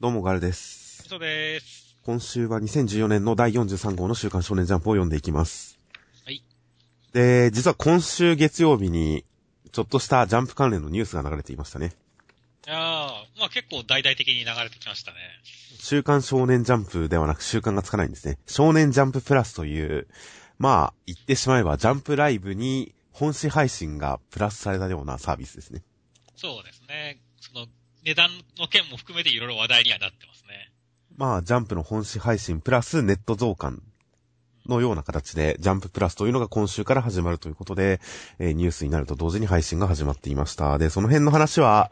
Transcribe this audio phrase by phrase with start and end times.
[0.00, 1.08] どうもガルです。
[1.08, 1.96] そうです。
[2.04, 5.76] 今週は2014年の第43号の週刊少年ジャンプを読んでいきます。
[6.24, 6.44] はい。
[7.12, 9.24] で、実は今週月曜日に、
[9.72, 11.94] ちょっとしたジャンプ関連のニュースが流れていましたね。
[12.68, 12.78] いやー、
[13.40, 15.16] まあ結構大々的に流れてきましたね。
[15.80, 18.38] 週刊少年ジャンプではなく週刊がつかないんですね。
[18.46, 20.06] 少年ジャンププラスという、
[20.60, 25.82] まあ、言ってしまえばジャンプライブに本誌配信がプラスされたようなサービスですね。
[26.36, 27.20] そうですね。
[27.40, 27.66] その、
[28.04, 30.72] 値段の件も含めていろいろ話題にはなってますね。
[31.16, 33.82] まあ、ジャンプの本誌配信プラスネット増刊
[34.68, 38.00] のような形で、ジャンププラスというのが今週から始まるということで、
[38.38, 40.78] えーニュースになると同時に配信が始まっていました。
[40.78, 41.90] で、その辺の話は、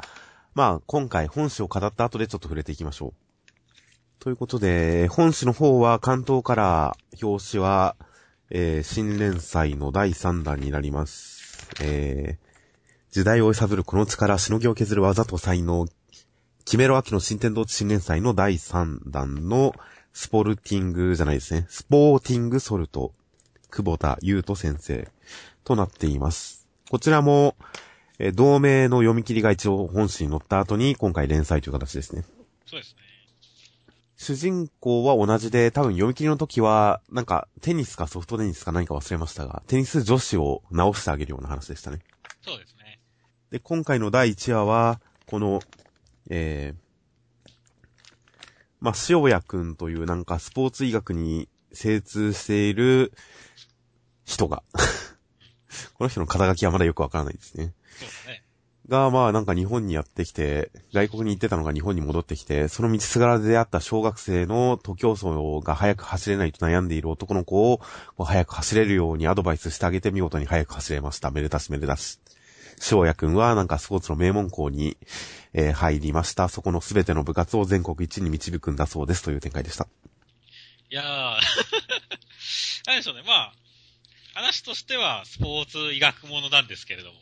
[0.55, 3.13] まあ、今回本誌を語った後でちょっと触れていきましょう。
[4.21, 7.97] ということで、本誌の方は関東から表紙は、
[8.51, 11.67] えー新連載の第3弾になります。
[11.81, 12.46] えー
[13.11, 15.87] 時代を揺さぶるこの力、しのぎを削る技と才能、
[16.65, 19.75] キメロ秋の新天道地新連載の第3弾の
[20.13, 21.67] スポルティングじゃないですね。
[21.69, 23.13] スポーティングソルト、
[23.71, 25.09] 久保田優斗先生
[25.65, 26.67] となっています。
[26.91, 27.57] こちらも、
[28.19, 32.25] えー同名の読み切りが一応本誌に載った後に今回連載という形ですね。
[32.67, 33.03] そうですね。
[34.17, 42.01] 主人公は同じで、多分読み切りの時は、なんかテニスかソフトテニスか何か忘れましたが、テニス女子を直してあげるような話でしたね。
[42.43, 42.76] そうですね。
[43.51, 45.61] で、今回の第1話は、この、
[46.29, 47.51] えー、
[48.81, 53.13] まあ、塩谷くんというなんかスポーツ医学に精通している
[54.25, 54.63] 人が、
[55.95, 57.73] この人の肩書きはまだよくわからないですね。
[57.99, 58.43] そうですね。
[58.89, 65.27] が、まあなんか日本にやってきて、外国に行ってたのが日本に戻ってきて、その道すがらで出会った小学生の徒競走
[65.65, 67.81] が早く走れないと悩んでいる男の子を、
[68.19, 71.31] 早く走れるようにアドバイスしてあげて見事に早く走れました。
[71.31, 72.21] めでたしめでたし。
[72.79, 74.97] 翔也くんはなんかスポーツの名門校に、
[75.53, 76.49] えー入りました。
[76.49, 79.89] そこのすべての部活を全国一に導くんだそうですという展開でした。
[80.91, 81.07] いやー、
[82.87, 83.23] なんでしょうね。
[83.27, 83.55] まあ、
[84.35, 87.19] 話としてはスポーツ医学ものなんですけれども、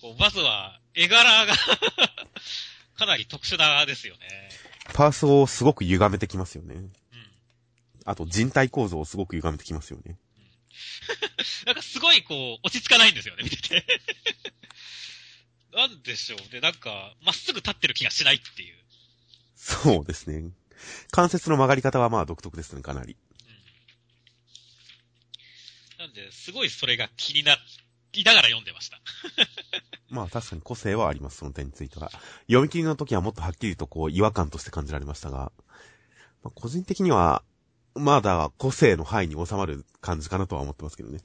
[0.00, 1.54] こうまずは絵柄が
[2.98, 4.50] かなり特殊なですよね。
[4.92, 6.74] パースをすごく歪めてきますよね。
[6.74, 6.92] うん。
[8.04, 10.18] あと人体構造をすごく歪めてきますよね。
[11.66, 13.84] なんかすごいこう、落ち着かないんですよね、見てて。
[15.72, 16.60] なんでしょうね。
[16.60, 18.78] なんか、まっすぐ立ってる気がしないっていう。
[19.56, 20.52] そうですね。
[21.10, 23.16] 関節の曲がり方はまあ独特ですね、かなり。
[25.98, 26.06] うん。
[26.06, 27.58] なんで、すごいそれが気にな
[28.12, 29.00] りながら読んでました。
[30.10, 32.10] まあ確かに個性はあります、その点については。
[32.46, 35.52] 読み切りの時はもっとはっきりとこう違和感として感じられましたが、
[36.42, 37.44] まあ、個人的には、
[37.94, 41.20] まだ個性の範囲に収まる感じかなとは思ってますけどね。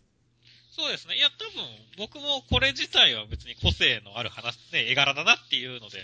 [0.72, 1.16] そうですね。
[1.16, 1.64] いや、多分、
[1.98, 6.00] 僕もこれ自体は別に個性のある話、ね、絵柄だなっていうので、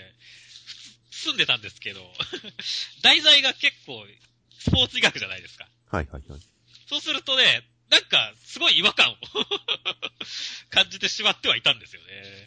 [1.12, 2.02] 住んでたんですけど、
[3.04, 4.06] 題材が結構、
[4.60, 5.68] スポーツ医学じゃないですか。
[5.90, 6.42] はいはいはい。
[6.88, 9.16] そうするとね、なんか、すごい違和感を
[10.70, 12.46] 感じてしまってはいたんですよね。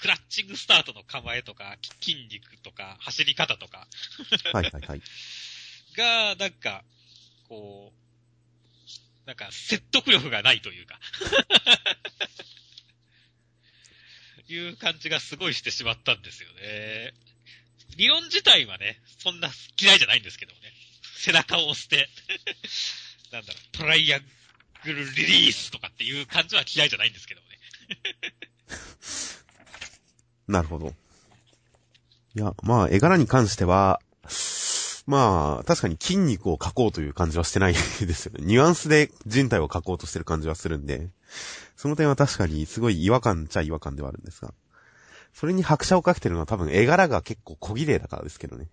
[0.00, 3.86] クラッチングスタートの構えとか、き筋肉とか、走り方とか
[4.52, 5.02] はいはいはい。
[5.96, 6.84] が、なんか、
[7.48, 8.00] こう、
[9.26, 10.98] なんか説得力がないというか、
[14.48, 17.12] いう感じがすごいしてしまったんですよね。
[17.96, 20.72] 理論自体はね、そんな嫌いじゃないんですけどもね。
[21.16, 22.08] 背中を押して、
[23.30, 24.30] なんだろう、トライアン
[24.84, 27.58] グルリリースとかっていう感じは嫌いじゃないんですけどもね。
[30.50, 30.92] なるほど。
[32.34, 34.00] いや、まあ絵柄に関しては、
[35.06, 38.44] まあ、確かに筋肉を描こうという感じはしてない ですよね。
[38.44, 41.08] ニュアンスで人体を描こうとしてる感じはするんで、
[41.76, 44.54] その点は確かにすごい違和感っちゃ違和感ではあるんですが。
[45.32, 48.68] それに拍車をかけてるのは多分絵柄が結構小綺麗だからですけどね。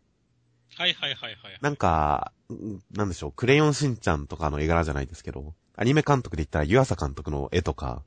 [0.76, 1.58] はいはいはいはい。
[1.62, 8.04] なんか、んなんでしょう、クレヨンしんちゃんとかの絵柄じゃないですけど、アニメ監督で言ったら湯浅監督の絵とか、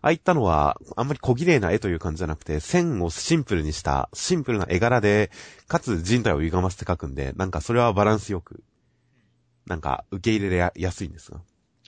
[0.00, 5.30] ああいったのは、あんまり小綺麗な絵という感じじゃなくて、線をシンプルにした、シンプルな絵柄で、
[5.66, 8.62] かつ人体を歪ませて描くんで、なんかそれはバランスよく、
[9.66, 11.38] なんか受け入れややすいんですが。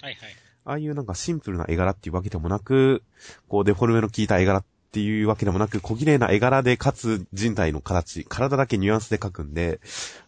[0.03, 0.31] はいはい。
[0.65, 3.03] ああいうなんかシンプルな絵柄っていうわけでもなく、
[3.49, 9.81] こうデフォルメの効いた絵柄っていうわけでもなく、小綺麗な絵柄でかつ人体の形、体だけニュアンスで描くんで、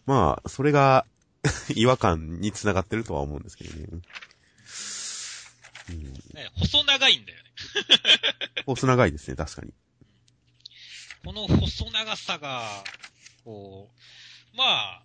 [0.05, 1.05] まあ、それが
[1.75, 3.87] 違和感につながってるとは思うんですけどね。
[5.89, 6.03] うん。
[6.03, 7.49] ね、細長いんだよね。
[8.65, 9.73] 細長いですね、確かに。
[11.23, 12.83] この細長さが、
[13.43, 13.89] こ
[14.53, 15.03] う、まあ、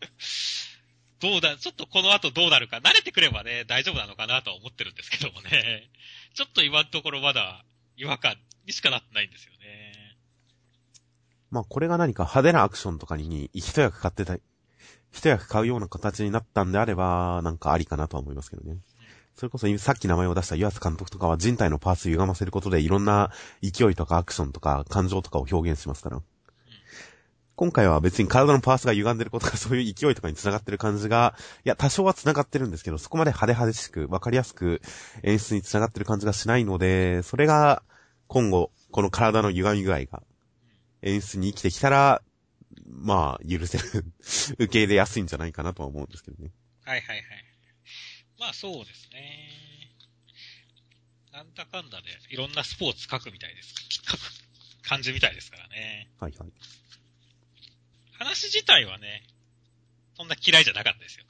[1.20, 5.90] どうだ、ちょっとこの後どうなるか、慣れてくればね、大丈夫なのかなとは思ってるんですけどもね。
[6.34, 7.64] ちょっと今のところまだ
[7.96, 8.36] 違和感
[8.66, 10.18] にしかなってないんですよね。
[11.50, 14.36] まあこれが何か派手なアクションとかに一役買ってた、
[15.12, 18.76] 一役買うような形になったんであれば、なんかありかなとは思いますけどね。
[19.36, 23.30] それこそさっき名前を出した岩津監督とかは人体のパーツを歪ませることでいろんな
[23.62, 26.22] 勢いとかアクションとか感情とかを表現しますから。
[27.54, 31.34] 今回は別に体のパーツが歪んでることが そういう勢いとかに繋がってる感じが、
[31.64, 34.82] いや、多少は繋がってるんですけど、そこまで派手派手しく、わかりやすく
[35.22, 37.82] 演出に繋がってる感じがしないので、それが
[38.26, 40.22] 今後、この体の歪み具合が
[41.00, 42.22] 演出に生きてきたら、
[42.86, 43.84] まあ、許せる
[44.58, 46.52] 受け入れやすいんじゃないかなとは思うんですけどね。
[46.84, 47.45] はいはいはい。
[48.38, 49.50] まあそうですね。
[51.32, 53.74] なんだかんだで、いろんなスポーツ書くみたいです。
[53.90, 54.20] 書く
[54.82, 56.08] 感じみたいですからね。
[56.18, 56.48] はいはい。
[58.12, 59.22] 話自体はね、
[60.16, 61.24] そんな嫌いじゃなかったですよ。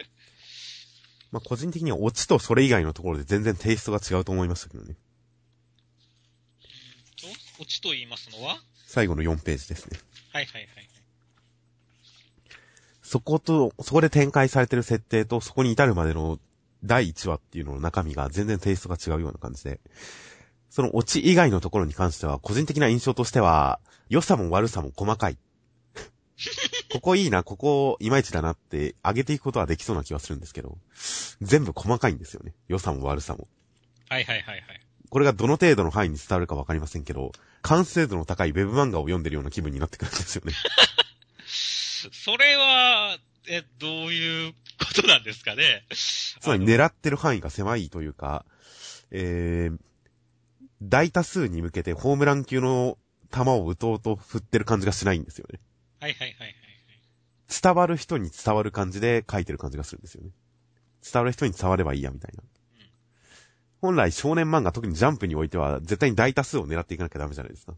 [1.32, 4.96] まあ個人的にはオチとそれ以外のところで全然テイストが違うと思いましたけどね。
[7.16, 7.26] と、
[7.62, 8.62] オチと言いますのは？
[8.86, 9.98] 最後の4ページですね。
[10.32, 10.89] はいはいはい。
[13.10, 16.38] そこと、そこで展開されてる設定と、そこに至るまでの
[16.84, 19.80] 第1話っていうのの中身が全然テイストが違うような感じで、
[20.70, 23.80] そのオチ以外のところに関しては、個人的な印象としては、
[24.10, 25.36] 良さも悪さも細かい。
[26.92, 30.78] ここいいな、ここいまいちだなって上げていくことはできそうな気はするんですけど、
[31.40, 32.54] 全部細かいんですよね。
[32.68, 33.48] 良さも悪さも。
[34.08, 34.80] はいはいはいはい。
[35.08, 37.32] これがどの程度の範囲に伝わるかわかりませんけど、
[37.62, 40.52] 完成度の高いウェブ漫画を読んでるような気分になってくるんですよね。
[42.12, 42.99] それは、
[43.52, 45.84] え、どういうことなんですかね？
[45.90, 48.44] つまり狙ってる範囲が狭いというか、
[49.10, 49.78] えー、
[50.82, 52.96] 大多数に向けてホームラン級の
[53.34, 55.58] 球を打とうと振ってる感じがしないんですよね。
[56.00, 56.54] はいはいはいはい。
[57.62, 60.30] 伝わる人に伝わる感じで書いてる感じがするんですよね。
[61.02, 62.44] 伝わる人に伝わればいいや、みたいな。
[63.80, 67.74] 本来少年漫画、特にジャンプにおいては、絶対に大多数を狙っていかなきゃダメじゃないですか。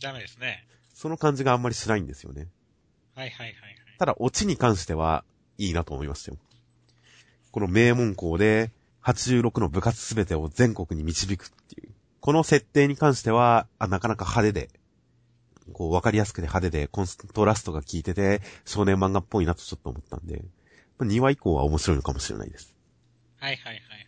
[0.00, 0.66] ダメですね。
[0.94, 2.46] その感じがあんまりしないんですよね。
[3.14, 3.85] はいはいはいはい。
[3.98, 5.24] ただ、オチに関しては、
[5.58, 6.38] いいなと思いましたよ。
[7.50, 8.70] この名門校で、
[9.02, 11.90] 86の部活すべてを全国に導くっていう。
[12.20, 14.70] この設定に関しては、あなかなか派手で、
[15.72, 20.44] こう、わかりやすくて派手で、コントラストが効いてて、少年漫画っぽいなとちょっと思ったんで、
[21.00, 22.74] 2話以降は面白いのかもしれないです。
[23.38, 24.06] はいはいはいはい。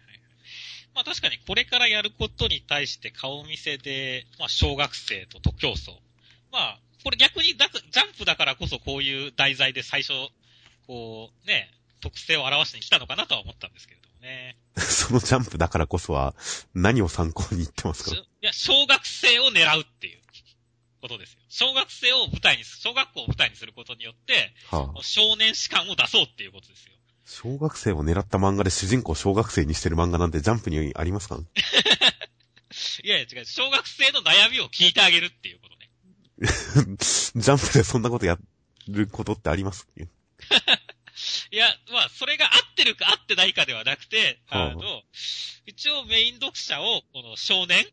[0.95, 6.01] まあ確かにこれからやることに対して顔見せで、まあ小学生と徒競走。
[6.51, 10.13] まあ、これ逆にだジャンプだからこそこういう題材で最初、
[10.87, 11.71] こう、ね、
[12.03, 14.59] 特性を表しに来たのかなとは思ったんですけれどもね。
[14.77, 16.35] そのジャンプだからこそは、
[16.75, 18.11] 何を参考に言ってますか？
[18.15, 20.21] いや、小学生を狙うっていう
[21.01, 21.39] ことですよ。
[21.49, 26.93] 小学生を舞台に、小学校を舞台にすることによって、はあ、少年士感を出そうっていうことですよ。
[27.25, 31.39] 小学生を狙った漫画で主人公小学生にしてる漫画なんてジャンプにありますか？
[33.03, 35.78] いやいや違う、小学生の悩みを聞いてあげるっていうことね。
[36.41, 38.39] ジャンプでそんなことや
[38.89, 39.87] ることってあります？
[41.51, 45.03] いや、まあ、それが合ってるか合ってないかではなくて、はああの、
[45.67, 47.85] 一応メイン読者を、この少年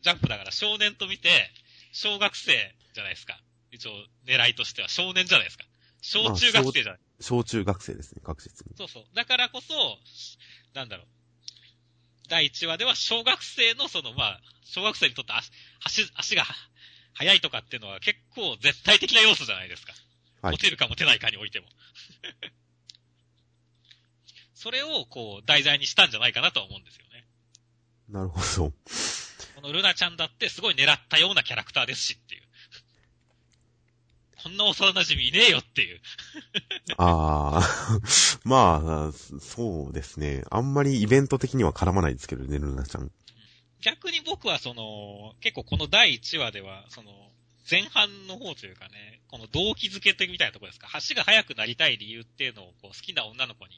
[0.00, 1.50] ジャンプだから少年と見て、
[1.92, 3.38] 小学生じゃないですか。
[3.70, 5.64] 一応、狙いとしては少年じゃないですか。
[6.00, 7.00] 小中学生じゃない。
[7.20, 8.76] 小中学生ですね、確実に。
[8.76, 9.04] そうそう。
[9.14, 9.98] だからこそ、
[10.74, 11.06] なんだろう。
[12.28, 15.50] 第1話では小学生のその、まあ、小学生にとって足、
[15.84, 16.46] 足、足が
[17.14, 19.92] 速いとかっていうのは結構絶対的な要素じゃないですか。
[20.42, 21.66] はいモテるかモテないかにおいても。
[24.54, 27.26] それを、こう、題材にしたんじゃないかなとは思うんですよね。
[28.08, 28.72] なるほど。
[29.56, 32.42] このルナちゃんだってすごい狙ったようなキャラクターですしっていう。
[34.42, 36.00] こんな幼馴染いねえよっていう。
[36.98, 38.00] ああ、
[38.44, 40.42] まあ、そうですね。
[40.50, 43.12] あんまりイベント的には絡まないですけどね、ルナちゃん。
[43.82, 47.10] 逆に僕はその、結構この第1話では、その、
[47.70, 53.72] 前半の方というかね、この動機づけてみたいなところですか、橋が速くなりたい理由っていうのをこう好きな女の子に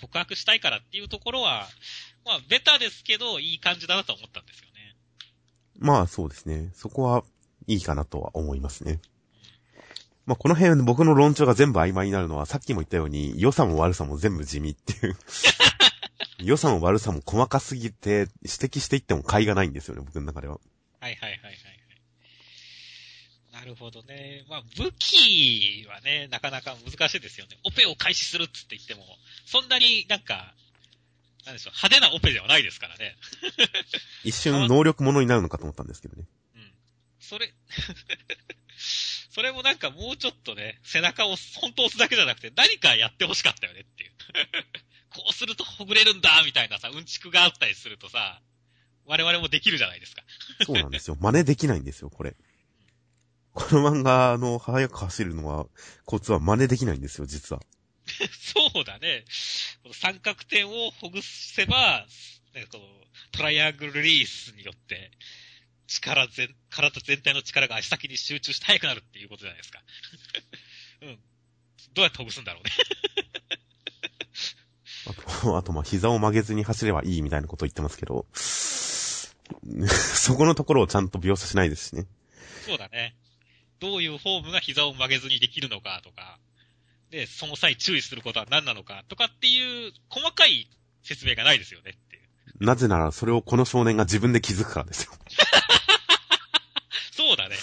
[0.00, 1.66] 告白したいからっていうところは、
[2.24, 4.96] まあ、ベタですけど、いい感じだなと思ったんですよね。
[5.78, 6.70] まあそうですね。
[6.74, 7.24] そこは
[7.66, 9.00] いいかなとは思いますね。
[10.26, 15.16] まあこの辺僕の論調が全部曖昧になるのはさっきも言ったように良さも悪さも全部地味っていう。
[16.38, 20.60] 良さも悪さも細かすぎて指摘していっても甲斐がないんですよね、僕の中では。
[21.00, 21.78] はいはいはいはいはい。
[23.52, 24.44] なるほどね。
[24.48, 27.58] まあ、武器はね、なかなか難しいですよね。
[27.64, 29.02] オペを開始するっつって言っても、
[29.46, 30.54] そんなになんか、
[31.44, 33.16] なんでしょう、派手なオペではないですからね。
[34.22, 36.24] 一瞬能力者になるのかと思ったんですけどね。
[36.54, 36.72] うん。
[37.18, 37.52] それ、
[39.38, 44.10] それもなんかもうちょっとね、背中を本当押すだけじゃなくて、何かやってほしかったよねっていう。
[45.14, 48.42] こうするとほぐれるんだみたいなさ、うんちくがあったりするとさ、
[49.04, 50.24] 我々もできるじゃないですか。
[50.66, 51.16] そうなんですよ。
[51.20, 52.34] 真似できないんですよ、これ。
[53.52, 55.68] この漫画の速く走るのは、
[56.04, 57.62] コツは真似できないんですよ、実は。
[58.74, 59.24] そうだね。
[59.84, 62.08] この三角点をほぐせば、
[62.54, 62.84] なんかこの
[63.30, 65.12] トライアングルリリースによって、
[65.88, 69.82] 力全、体全体の力が足先に集中して速くなるっていうことじゃないですか。
[71.02, 71.18] うん。
[71.94, 72.70] どうやってほぐすんだろうね。
[75.08, 82.06] あと、あとまあ、膝を曲げずに走ればいいみたいなことを言ってますけど、 そこのところをちゃんと描写しないですしね。
[82.66, 83.16] そうだね。
[83.80, 86.38] どういうフォームが膝を曲げずにできるのかとか、
[87.10, 90.68] で、その際注意することは何なのかとかっていう細かい
[91.02, 92.64] 説明がないですよねっていう。
[92.64, 95.12] なぜなら、それをこの少年が自分で気づくからですよ。
[97.12, 97.56] そうだね。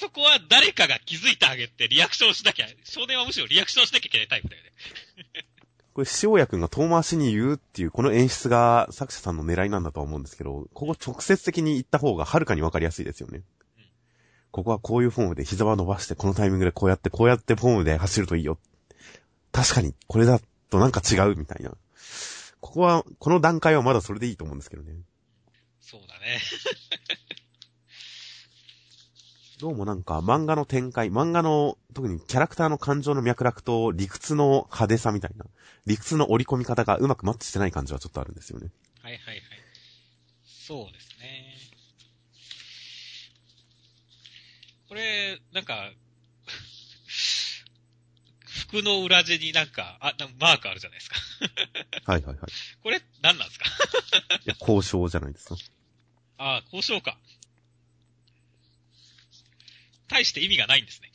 [0.00, 4.72] そこは誰かが気づいてあげてリアクションしなきゃ、少年はむしろリアクションしなきゃいけないタイプだよね。
[5.94, 13.42] これ、塩谷くんが遠回しに言うっていう、この演出が作者さんの狙いなんだとは思うんですけど、ここ直接的に言った方がはるかにわかりやすいですよね。
[14.50, 18.58] ここはこういうフォームで膝は伸ばして、このタイミングでこうやって、こうやってフォームで走るといいよ。
[19.52, 20.40] 確かに、これだ
[20.70, 21.72] となんか違うみたいな。
[22.60, 24.94] ここは、この段階はまだそれでいいと思うんですけどね。
[25.80, 26.40] そうだね。
[29.60, 35.44] どうもなんか漫画の展開、漫画の特にキャラクターの感情の脈絡と理屈の派手さみたいな、
[35.84, 38.68] 理屈の織り込み方がうまくマッチしてない感じはちょっとあるんですよね。
[39.02, 39.40] はいはいはい。
[40.46, 41.56] そうですね。
[44.88, 45.90] これ、なんか、
[48.68, 51.16] 服の裏地になんか、あ、なんかマークあるじゃないですか。
[52.12, 52.50] はいはいはい。
[52.82, 53.66] これ、何なんですか？
[54.46, 55.56] いや、交渉じゃないですか。
[56.38, 57.18] ああ、交渉か。
[60.08, 61.10] 大して意味がないんですね。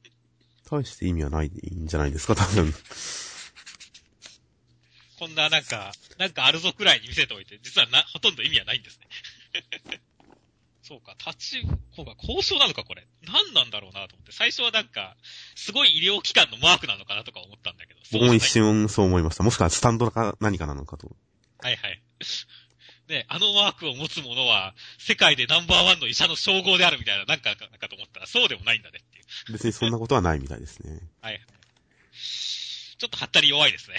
[0.70, 2.74] 大して意味はないんじゃないですか、多分。
[5.18, 9.06] こんななんか、なんかあるぞくらいに見せておいて、実はな、ほとんど意味はないんですね。
[10.82, 11.62] そうか、立ち、
[11.94, 13.06] こうか、交渉なのか、これ。
[13.22, 14.32] 何なんだろうなと思って。
[14.32, 15.16] 最初はなんか、
[15.54, 18.00] すごい医療機関のマークなのかなとか思ったんだけど。
[18.10, 19.44] 僕も一瞬そう思いました。
[19.44, 21.14] もしくはスタンドか何かなのかと。
[21.60, 22.02] はいはい。
[23.08, 29.52] ね、あのマークを持つ者は、世界でナンバーワンの医者の称号であるみたいな、なんか、なんかと思ったら、そうでもないんだねっていう。
[29.52, 31.00] 別にそんなことはないみたいですね。
[31.20, 31.42] は いはい。
[32.12, 33.96] ちょっとはったり弱いですね。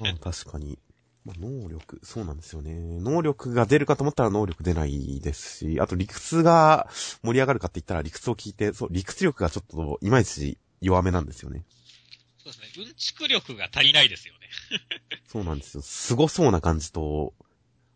[0.00, 0.78] ま あ確かに。
[1.24, 2.72] まあ、能力、そうなんですよね。
[2.98, 6.88] 能力が出るかと思ったら能力出ないですし、あと理屈が
[7.22, 11.64] 盛り上がるかって言ったら理屈を聞いて、そう、理屈力がちょっといまいち弱めなんですよね。
[12.42, 12.84] そうですね。
[12.84, 14.48] うんちく力が足りないですよね。
[15.28, 15.82] そうなんですよ。
[15.82, 17.34] 凄そうな感じと、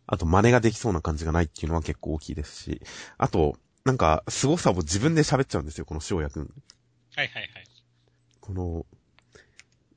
[0.07, 2.81] あと真似ができそうな感じがないっていうのは結構大きいですし、
[3.17, 6.53] あと、なんか、凄さを自分で喋っちゃうんですよ、この塩谷くん。
[7.15, 7.67] はいはいはい。
[8.41, 8.85] この、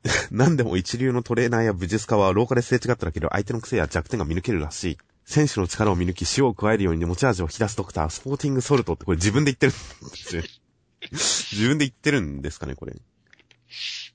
[0.30, 4.98] 何でも一流のトレーナーや武術家は廊下ですれ違っただけで相手の癖や弱点が見抜けるらしい。
[5.24, 10.42] 選手の力を見抜き塩を加えるように持ち味を引き出すドクター、スポーティングソルトってこれ自分で言ってるんですよ。
[11.12, 12.94] 自分で言ってるんですかね、これ。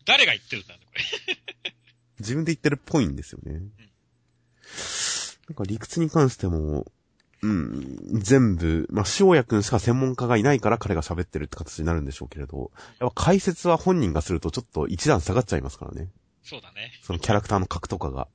[0.05, 1.73] 誰が言ってるんだね、これ。
[2.19, 3.61] 自分で言ってるっぽいんですよね。
[5.53, 6.87] なんか理屈に関しても、
[7.43, 16.09] うん、全部、まあ、塩谷くんしか専門家がいないから彼が喋ってるって形になるんでしょうけれど、やっぱ解説は本人がするとちょっと一段下がっちゃいますからね。
[16.41, 16.91] そうだね。
[17.03, 18.19] そのキャラクターの格とかが。
[18.19, 18.27] や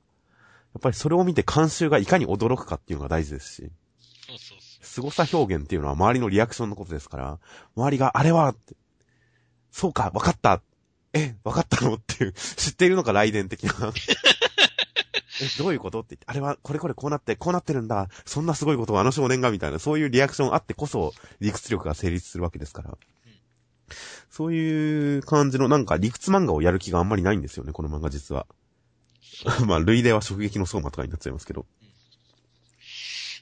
[0.77, 3.71] っぱりそれを見て監修がいかに驚くかっていうのが大事ですし、
[4.27, 4.85] そうそうそう。
[4.85, 7.39] 凄さ表現っていうのは周りのリアクションのことですから、
[7.75, 8.75] 周りがあれはって、
[9.71, 10.61] そうか、わかった。
[11.13, 11.95] え、わかったの？
[11.95, 13.91] っていう、知っているのか雷電的な。
[15.41, 18.09] え、どういうことって言って、あれはこれこれこうなって、こうなってるんだ。
[18.25, 22.97] そんなすごいことをあの少年がみたいな、そういうリアクションあってこそ理屈力が成立するわけですから。
[24.29, 28.45] そういう感じのなんか理屈漫画をやる気があんまりないんですよね、この漫画実は。
[29.65, 31.65] まあ、類例は直撃の相馬とかになっちゃいますけど。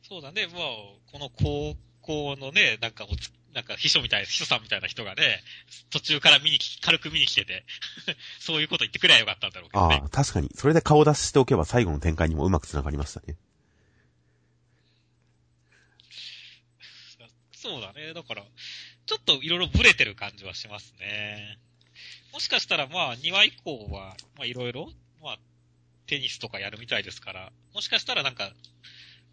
[0.07, 0.47] そうだね。
[0.47, 0.59] まあ、
[1.11, 5.41] この高校のね、なんかおつ、なんか秘書みたいな、秘書さんみたいな人がね、
[5.89, 7.65] 途中から見にき、軽く見に来てて、
[8.39, 9.95] そういうこと言ってくればよかったんだろうけどね。
[9.95, 10.49] ああ、確かに。
[10.53, 13.35] それで顔出ししておけば最後の展開にもうまく繋がりましたね。
[17.51, 18.13] そうだね。
[18.13, 18.43] だから、
[19.07, 21.57] ちょっといろいろブレてる感じはしますね。
[22.31, 24.89] もしかしたらまあ、2話以降は、まあいろいろ、
[25.21, 25.37] まあ、
[26.05, 28.53] テニスとかやるみたいですから、もしかしたらなんか、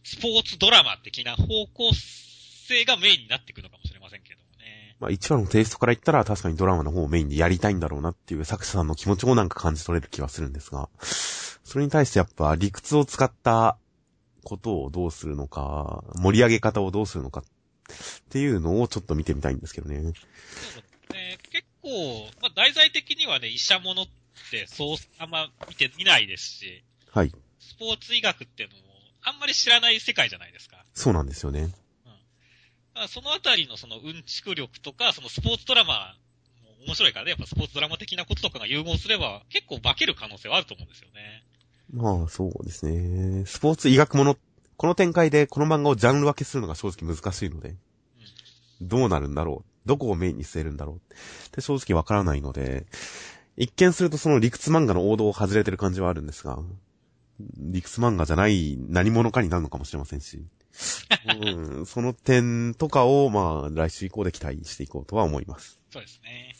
[0.02, 3.83] スポーツドラマ的な方向性がメインになってくるのかも。
[5.04, 10.88] まあ一話のテイストから言ったら確かにドラマの方をメインでやりたいんだろうなっていう作者さんの気持ちもなんか感じ取れる気はするんですが、
[11.62, 13.76] それに対してやっぱ理屈を使った
[14.44, 17.44] ことをどうするのか、盛り上げ方をどうするのかっ
[18.30, 20.00] ていうのをちょっと見てみたいんですけどね。
[20.00, 20.12] そう
[21.12, 24.06] ね結構、まあ題材的にはね、医者ものっ
[24.50, 26.82] てそう、あんま見て、見ないですし、
[27.12, 27.32] はい。
[27.60, 28.82] スポーツ医学っていうのも、
[29.22, 30.82] あんまり知らない世界じゃないですか。
[30.94, 31.74] そうなんですよね。
[33.08, 36.14] そのあたりのそのうんちく力とか、そのスポーツドラマ、
[36.86, 41.42] 面白いからね、やっぱスポーツドラマ的なこととかが融合すれば、結構化ける可能性はあると思うんですよね。
[41.92, 43.44] まあ、そうですね。
[43.46, 44.36] スポーツ医学もの、
[44.76, 47.76] この展開でこの漫画をジャンル分けするのが正直難しいので、うん
[48.82, 49.88] どうなるんだろう？
[49.88, 50.96] どこをメインに据えるんだろう？
[50.96, 52.86] って正直わからないので、
[53.56, 56.58] 一見するとその理屈漫画の王道を外れてる感じはあるんですが、
[57.56, 60.42] 理屈漫画じゃない何者かになるのかもしれませんし、
[61.40, 65.78] うん、その点とかを、まあ、来週以降で期待していこうとは思います。
[65.90, 66.54] そうですね。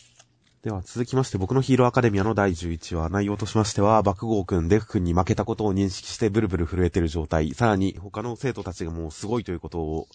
[0.65, 10.09] では続きまして僕のヒーローアカデミアの第11話内容としましては、爆豪くん、デフくんに負けたことを認識してブルブル震えてる状態、さらに他の生徒たちがもうすごいということを、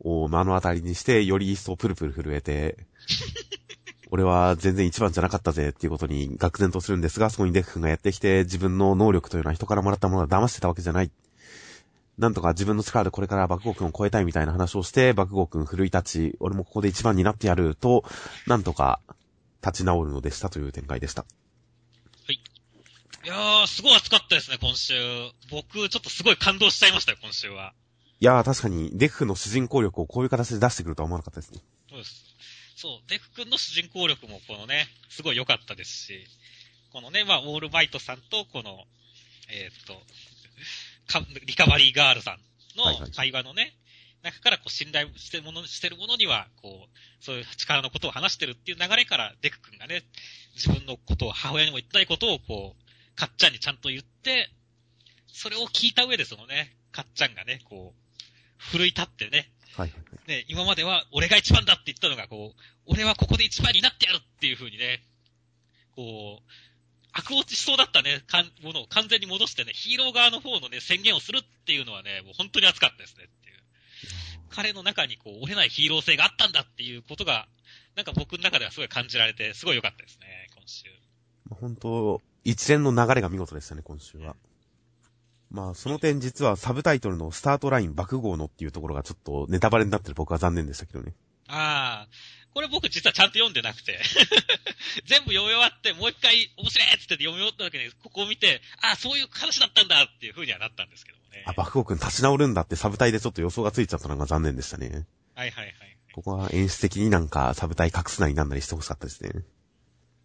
[0.00, 2.76] を目の当たりにして、より一層プルプル震えて、
[4.10, 11.10] 俺は全然一番じゃなかったぜっていうことに愕然とするんですが、そこにデフ君がやってきて、自分の能力というのは人からもらったものを騙してたわけじゃない。
[12.18, 18.04] なんとか自分の力でこれから爆豪君を超えたいみたいな話をして、爆豪君奮い立ち、俺もここで一番になってやると、
[18.46, 19.00] なんとか
[19.64, 21.26] 立ち直るのでしたという展開でした。
[23.26, 24.94] いやー、すごい暑かったですね、今週。
[25.50, 27.74] 僕、ちょっとすごい感動しちゃいましたよ、今週は。
[28.20, 31.60] いやー確かに、デフの主人公力をこういう形で出してくるとは思わなかったですね。
[31.90, 32.24] そうです。
[32.76, 36.24] そう、デク君の主人公力もこのね、すごい良かったですし、
[36.92, 38.84] このね、まあ、オールバイトさんと、この、
[39.50, 40.00] えーっと、か
[41.46, 42.38] リカバリーガールさん
[42.76, 43.74] の会話のね、
[44.22, 50.02] 中からこう信頼してるもの、してるものには、こう、そういう力のことを話してるっていう流れから、デク君がね、
[50.54, 54.50] 自分のことを母親にも言ってないことを、こう、かっちゃんにちゃんと言って、
[55.28, 58.16] それを聞いた上でそのね、かっちゃんがね、こう、
[58.58, 60.28] 奮い立ってね、はいはいはい。
[60.28, 65.02] ね、今までは俺が一番だって言ったのが、こう、俺はここで一番になってやるっていう風にね、
[65.94, 66.50] こう、
[67.16, 73.56] 悪落ちしそうだったね、かんものを完全に戻してね、ヒーロー側の方のね、宣言をするっていうのはね、もう本当に熱かったですねっていう。
[74.50, 77.48] 彼の中にこう、折れないヒーロー性があったんだっていうことが、
[77.96, 80.84] なんか僕の中ではすごい感じられて、すごい良かったですね、今週。
[81.48, 84.36] まあ本当一連の流れが見事でしたね、今週は。
[85.50, 91.14] まあ、その点実はサブタイトルのスタートライン爆豪のっていうところがちょっとネタバレになってる僕は残念でしたけどね。
[91.48, 92.08] ああ、
[92.56, 94.00] これ僕実はちゃんと読んでなくて。
[95.04, 101.44] 全部読み終わって、もう一回面白いっつって読み終わった時に、ここを見て、ああ、そういう話だったんだっていう風にはなったんですけどもね。
[101.46, 105.06] あ、爆豪くん立ち直るんだってサブタイでちょっと予想がついちゃったのが残念でしたね。
[105.34, 105.98] はいはいはい。
[106.14, 109.44] ここは演出的になんかサブタイ隠すなりなんなりしてほしかったですね。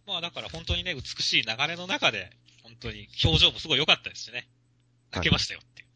[0.06, 2.30] まあだから本当にね、美しい流れの中で、
[2.62, 4.48] 本当に表情もすごい良かったですしね。
[5.10, 5.88] 泣けましたよっていう。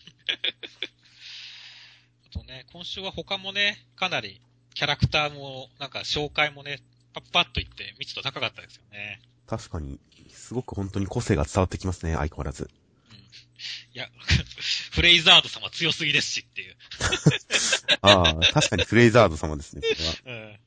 [2.28, 4.42] あとね、今週は他もね、かなり
[4.76, 6.80] キャラクターも、なんか紹介もね、
[7.14, 9.22] パッパッと言って密度高かったですよね。
[9.46, 12.68] 確かに、すごく本当に個性が伝わってきますね、相変わらず。
[13.94, 14.10] いや、
[14.92, 16.76] フレイザード様強すぎですしっていう。
[18.02, 19.88] ああ、確かにフレイザード様ですね、こ
[20.26, 20.42] れは。
[20.42, 20.60] うん。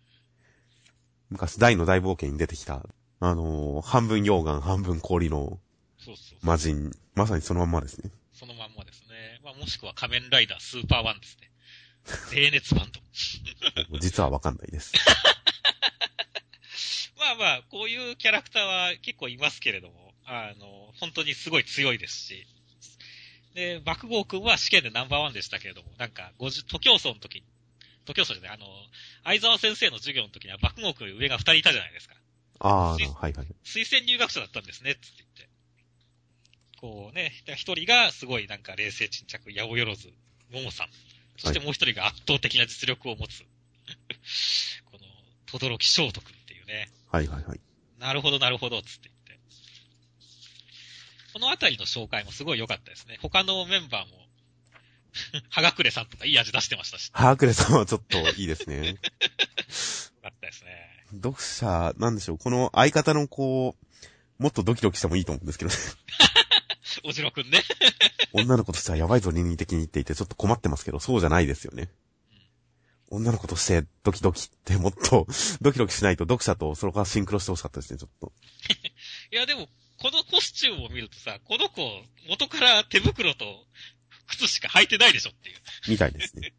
[1.29, 5.59] 昔大の大冒険に出てきた、あのー半分溶岩、半分氷の
[5.99, 6.39] そうそう。
[6.41, 6.91] 魔人。
[7.13, 8.09] まさにそのまんまですね。
[8.33, 9.39] そのまんまですね。
[9.43, 11.48] まあ、もしくは仮面ライダースーパーワンですね。
[12.33, 12.99] 冷熱バンド。
[13.99, 14.93] 実はわかんないです。
[17.17, 22.47] まあまあ、こういうキャラクターは結構いますけれども、あの、本当にすごい強いですし。
[23.55, 27.43] で、爆豪くんは試験でナンバーワンでしたけれども、なんか、50、徒競走の時に、
[28.05, 28.67] 徒競走じゃない、あの、
[29.23, 32.15] 相沢先生の授業の時には爆豪くんより上が二人いたじゃないですか。
[32.59, 33.33] ああ、はいはい。
[33.63, 35.49] 推薦入学者だったんですね、つって言って。
[36.79, 39.97] こうね、一人がすごいなんか冷静沈着、八百万、
[40.51, 40.89] ももさん。
[41.39, 43.43] そしてもう一人が圧倒的な実力を持つ。
[44.85, 44.99] この、
[45.45, 46.89] とどろき翔斗くんっていうね。
[47.11, 47.59] はいはいはい。
[47.97, 49.39] なるほどなるほど、つって言って。
[51.33, 53.17] このあたりの紹介もすごい良かったですね。
[53.21, 54.27] 他のメンバーも、
[55.49, 58.97] はがくれさんとかいい味出してましたし、ハークレさんはちょっといいですね。
[60.21, 61.05] 良かったですね。
[61.13, 65.77] 読者、なんでしょう、この相方のこう、もっとドキドキしてもいいと思うんですけどね。
[67.03, 67.63] おじろくんね。
[68.33, 71.89] 女の子としてはやばいぞ倫理的に言っていてちょっと困ってますけど、そうじゃないですよね。
[73.11, 75.27] 女の子としてドキドキってもっと
[75.61, 78.31] ドキドキしないと読者とそれからシンクロしてほしかったですね、ちょっと。
[79.31, 81.81] いやでも、このコスチュームを見るとさ、この子、
[82.27, 83.67] 元から手袋と
[84.27, 85.61] 靴しか履いてないでしょっていう。
[85.87, 86.53] みたいですね。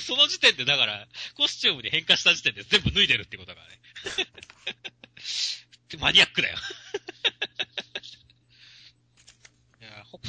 [0.00, 3.80] その時点でだから、コスチュームに変化した時点で全部脱いでるってことだからね。
[5.98, 6.58] マニアックだよ。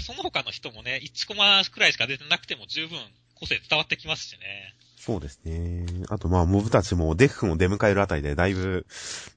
[0.05, 2.99] その他の人もね、1コマくらいしか出てなくても十分
[3.35, 4.75] 個性伝わってきますしね。
[4.97, 5.85] そうですね。
[6.09, 8.85] あとまあ、モブたちもデフ君を出迎えるあたりでだいぶ、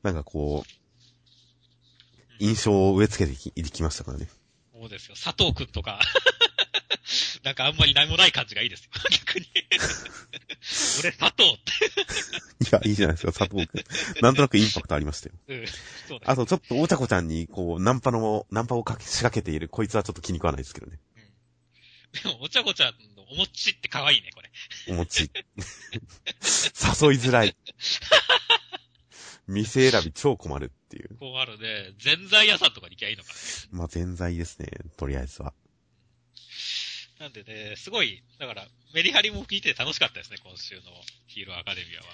[0.02, 0.70] なんかこう、
[2.38, 4.28] 印象を植え付けてきいきましたからね。
[4.72, 5.14] そうですよ。
[5.14, 6.00] 佐藤くんとか。
[7.42, 8.90] なんかあんまり何もない感じがいいですよ。
[9.26, 9.46] 逆に。
[11.00, 12.64] 俺、佐藤って。
[12.64, 13.84] いや、いいじゃないですか、佐藤くん。
[14.22, 15.34] なんとなくインパクトありましたよ。
[15.48, 15.66] うん。
[16.08, 16.24] そうね。
[16.26, 20.98] あと、ちょっと、お茶子ちゃんに、こう、ナンパの、ナンパをかけ仕掛けている、こいつはちょっと気に食わないですけどね。
[22.22, 24.50] でも、お茶子ちゃんのお餅って可愛いね、これ。
[24.88, 25.22] お餅。
[25.22, 25.32] 誘い
[27.16, 27.56] づらい。
[29.46, 31.16] 店選び超困るっていう。
[31.18, 31.92] こうあるね。
[31.98, 33.34] ぜんざい屋さんとかに行きゃいいのかね。
[33.72, 35.54] まあ、全在ですね、とりあえずは。
[37.20, 40.80] なんでね、すごい、だから、メリハリも聞いて楽しかったですね、今週の
[41.26, 42.06] ヒーローアカデミアは。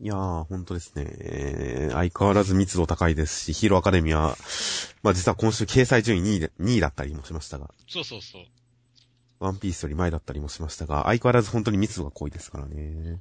[0.00, 1.06] いやー、ほんとですね。
[1.18, 4.36] えー相変わらず密度高いですし、ヒーローアカデミア、
[5.02, 8.44] まあ実は今週掲載順位2位で、2位だったりもしましたが、そうそうそう。
[9.40, 13.20] ワンピースより前だったりもしましたが、相変わらず本当に密度が濃いですからね。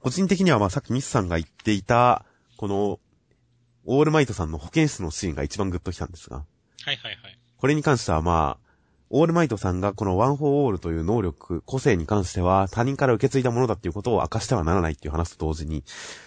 [0.00, 2.24] 個人的にはまあさっきミスさんが言っていた、
[2.56, 2.98] この、
[3.84, 6.44] オールマイトさんの保健室のシーンが一番グッときたんですが、は
[6.92, 7.38] いはいはい。
[7.58, 8.61] これに関してはまあ、
[9.14, 15.84] オールマイトさんがこのワン・フォー・オールという能力、個性に関しては他人から受け継いだものだっていうことを明かしてはならないっていう話と同時に、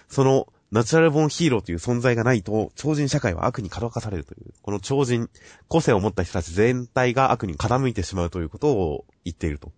[0.08, 5.28] そのナチュラルボンヒーローという存在がないと、超人社会は悪に角化されるという、この超人、
[5.66, 9.72] 個性を持った人たち全体が悪に傾いてしまうということを言っていると。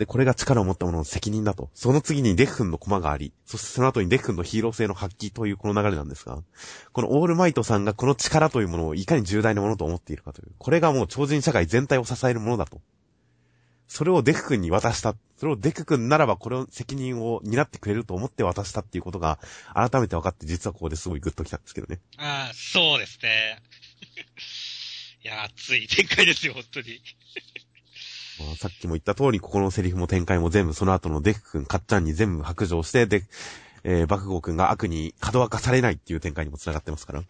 [0.00, 1.68] で、これが力を持った者の責任だと。
[1.74, 6.38] その次にデフ君の駒があり、そしてその後にデフ君のヒーロー性の発揮というこの流れなんですが、
[6.92, 10.52] このオールマイトさんがこの力というものをいかに重大なものと思っているかという。
[10.56, 12.80] これがもう超人社会全体を支えるものだと。
[13.88, 15.14] それをデク君に渡した。
[15.36, 19.38] それをデク君ならばこれを責任を担ってくれると思って渡したっていうことが
[19.74, 22.00] 改めて分かって実はここですごいグッときたんですけどね。
[22.16, 23.60] ああ、そうですね。
[25.22, 27.02] いや、熱い展開ですよ、本当に。
[28.40, 33.24] まあ、さっきも言った通り、ここのセリフも展開も全部その後のデク君、カッチャンに全部白状して、で、
[33.84, 37.22] えー、爆豪君が悪に角化されないっていう展開にも繋がってますから。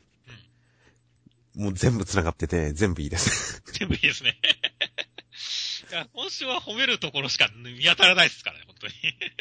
[1.57, 3.63] もう全部繋がってて、全部いいです。
[3.79, 4.39] 全部いいですね。
[5.91, 8.93] いや、今週は褒めるところしか見当たらないですからね、本当に。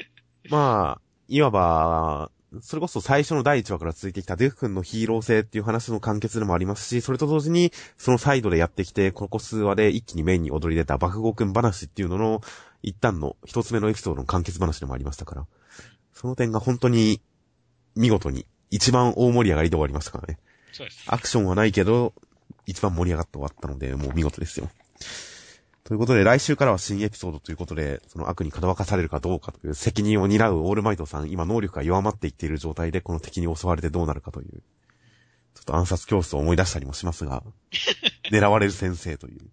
[0.50, 12.42] まあ、いわば、それこそ最初の第1話から続いてきたデフ君のヒーロー性っていう話の完結でもありますし、それと同時に、そのサイドでやってきて、ここ数話で一気にメインに踊り出た爆豪君話っていうのの、
[12.82, 15.46] 一旦の一つ目のエピソードの完結話でもありましたから、
[16.14, 17.22] その点が本当に、
[17.96, 20.40] 見事に、一番大盛り上がりで終わりましたからね。
[20.72, 21.04] そうです。
[21.08, 22.14] アクションはないけど、
[22.66, 24.70] 一番盛り上がって終わったので、もう見事ですよ。
[25.90, 34.62] ということで、来週からは新エピソードということで、その悪に角化されるかどうかという責任を担うオールマイトさん、今能力が弱まっていっている状態で、この敵に襲われてどうなるかという、
[35.56, 37.42] ちょっと暗殺教室を思い出したりもしますが、
[38.32, 39.50] 狙われる先生という。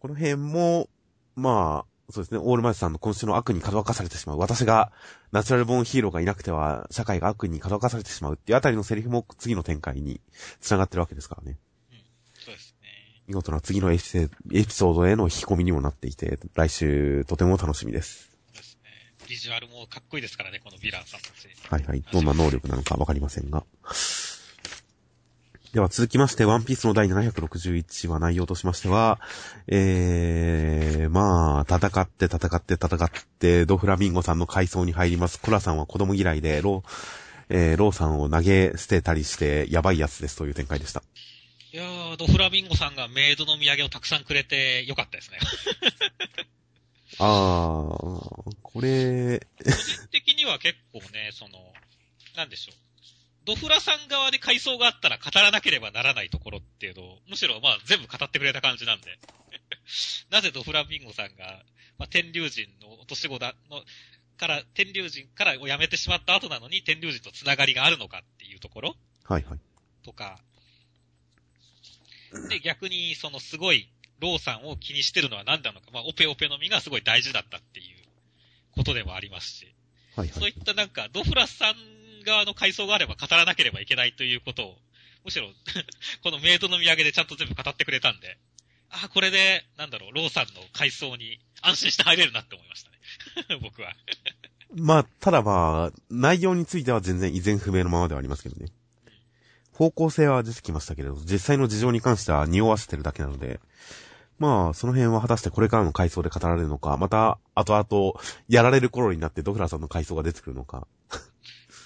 [0.00, 0.90] この辺も、
[1.34, 4.38] まあ、そうですね、オールマイトさんの今週の悪に角化されてしまう。
[4.38, 4.92] 私が、
[5.32, 10.20] ナチュラルボーンヒーローがいなくては、社会が悪に角化されてしまうっていうあたりのセリフも次の展開に
[10.60, 11.56] 繋がってるわけですからね。
[13.28, 18.30] 見事な次のエピソードへの引き込みにもなっていて、来週とても楽しみです。
[18.54, 18.90] そうですね。
[19.28, 21.48] ビジュアルもかっこいいですからね、このヴィランさんたち。
[21.70, 22.02] はいはい。
[22.10, 23.64] どんな能力なのかわかりませんが。
[25.74, 29.20] では続きまして、ワンピースの第761話内容としましては、
[29.66, 35.38] えー、まあ、戦って戦って戦って、ドフラミンゴさんの階層に入ります。
[35.38, 36.90] コラさんは子供嫌いで、ロー、
[37.50, 41.02] えー、ローさんを投げ捨てたりして、やばいやつですという展開でした。
[41.70, 45.38] いやー、ドフラミンゴさんがメイドの土産をたくさんくれてよかったですね。
[47.20, 51.74] あー、これ、個人的には結構ね、その、
[52.36, 52.76] なんでしょう。
[53.44, 59.18] ドフラさん側で階層があったら語らなければならないところっていうのを、むしろまあ全部語ってくれた感じなんで。
[60.30, 61.64] なぜドフラミンゴさんが、
[61.98, 63.84] まあ、天竜人の落とし子だ、の、
[64.38, 69.60] から、天竜人からを辞めてしまった後なのに天竜人とつながりがあるのかっていうところはいはい。
[70.02, 70.40] とか、
[72.48, 77.96] で、逆に、そのすごい、ローさんを気にしてるのは何なのか、まあ、オペオペの実がすごい大事だったっていう
[78.72, 79.74] ことでもありますし、
[80.16, 80.52] はいはいそうい。
[80.52, 84.78] ったなんか、ドフラさん側の階層があれば語らなければいけないということを、
[85.24, 85.48] むしろ、
[86.22, 88.38] このメイドの土産でちゃんと全部語ってくれたんで、
[88.90, 93.58] ああ、これで、なんだろう、ローさんの階層に安心して入れるなって思いましたね。
[93.62, 93.94] 僕は。
[94.74, 98.70] まあ、ただまあ、内容については全然依然不明のままではありますけどね。
[99.78, 103.60] 方向性は出てきましたけれど、実際の事情に関しては匂わせてるだけなので、
[104.40, 108.12] まあ、その辺は果たしてこれからの回想で語られるのか、また、後々、
[108.48, 110.88] やられる頃になってドフラさんの回想が出てくるのか。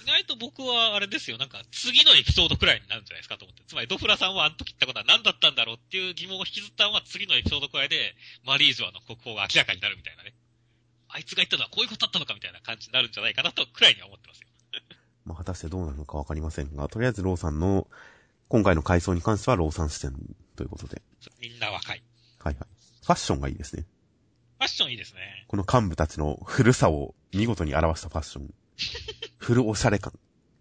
[0.03, 3.61] 意外と僕はあれですよ、なんか次のエピソードくらいになるんじゃないですかと思って。
[3.67, 10.33] つまりドフラさんはあの時言ったことは何だったんだろうっていう疑問を引きずったのは次のエピソードくらいで、マリージョアの国宝が明らかになるみたいなね。
[11.09, 14.47] あいつが言ったのはこういうことだったのかみたいな感じになるんじゃないかなとくらいには思ってますよ。
[15.25, 17.87] まあ、果たしてどうなるのかわかりませんが、とりあえずローさんの、
[18.49, 20.13] 今回の回想に関してはローさん視点
[20.55, 21.01] ということで。
[21.41, 22.03] みんな若い。
[22.39, 22.67] はいはい。
[23.03, 23.85] ファッションがいいですね。
[24.59, 25.45] ファッションいいですね。
[25.47, 28.53] この幹部たちの古さを見事に表したファッション。
[29.37, 30.13] 古おしゃれ感。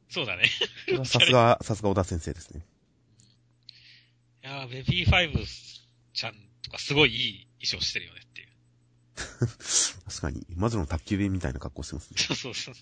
[0.09, 0.44] そうだね。
[1.05, 2.66] さすが、 さすが小田先生ですね。
[4.42, 5.44] いやー、ベビーファイブ
[6.12, 8.48] ちゃんとかすごいいい衣装してるよねっていう。
[10.07, 12.16] 確かに、魔女の宅急便みたいな格好してますね。
[12.18, 12.75] そうそうそう。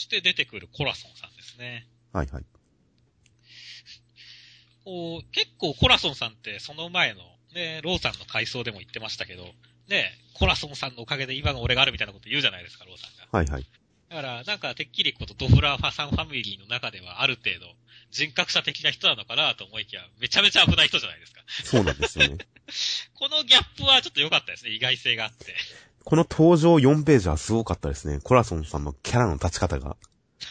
[0.00, 1.86] そして出てくるコラソンさんですね。
[2.14, 2.44] はいはい。
[4.82, 7.20] こう、結構コラソンさんってその前の、
[7.54, 9.44] ね、ローさんの回想でも言ってましたけど、
[9.88, 13.28] ね、コラソンさんのおかげで今の俺があるみたいなこと言うじゃないですか、ローさんが。
[13.30, 13.66] はいはい。
[14.08, 17.76] だから、なんか、てっきりことドフラミンゴさんファミリーの中ではある程度、
[18.10, 21.42] 人格者的な人なのかなと思いきや、めちゃめちゃ危ない人じゃないですか。
[21.62, 22.38] そうなんですよね。
[23.14, 25.54] このギャップはちょっと良かったですね、意外性があって。
[26.10, 28.18] この登場4ページはすごかったですね。
[28.18, 29.96] コラソンさんのキャラの立ち方が。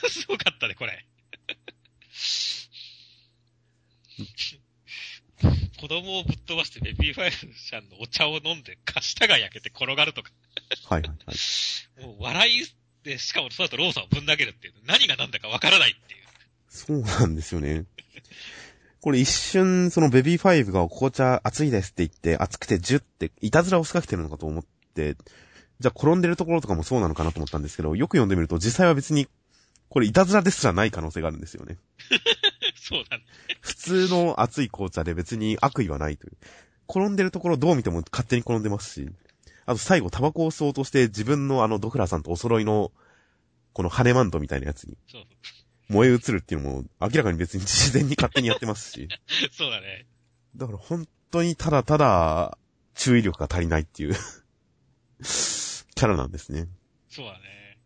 [0.09, 1.05] すごかったね、これ。
[5.81, 10.31] 子供をぶっ飛ばしてベビーファイルちゃんのお茶を飲んで、舌が焼けて転がるとか。
[10.87, 12.05] はいはいはい。
[12.05, 12.63] もう笑い
[13.03, 14.75] で、しかもそうだとローさんをぶん投げるっていう。
[14.85, 16.21] 何が何だかわからないっていう。
[16.69, 17.83] そうなんですよね。
[19.01, 25.17] これ一瞬、そのベビーファイブが紅茶熱いですって言って、熱くてジュって、いたずらを仕掛けてるのかと思って、
[25.79, 29.27] じゃあ転んでるところとかもそうなのかなと思ったんですけど、よく読んでみると実際は別に、
[29.89, 31.77] これいたずらですらない可能性があるんですよね。
[32.75, 33.23] そうだね。
[33.61, 36.37] 普通の熱い紅茶で別に悪意はないという。
[36.89, 39.09] 転んでるところどう見ても勝手に転んでますし、
[39.65, 42.91] あと最後タバコを吸おうとして自分のあのドフラーさんとお揃いの、
[43.73, 45.23] この羽マントみたいなやつにそう
[45.89, 49.07] 燃え移るっていうのも明らかに別に自然に勝手にやってますし。
[49.51, 50.05] そうだね。
[50.55, 52.57] だから本当にただただ
[52.95, 54.15] 注意力が足りないっていう
[55.99, 56.69] キャラなんですね。
[57.09, 57.77] そうだね。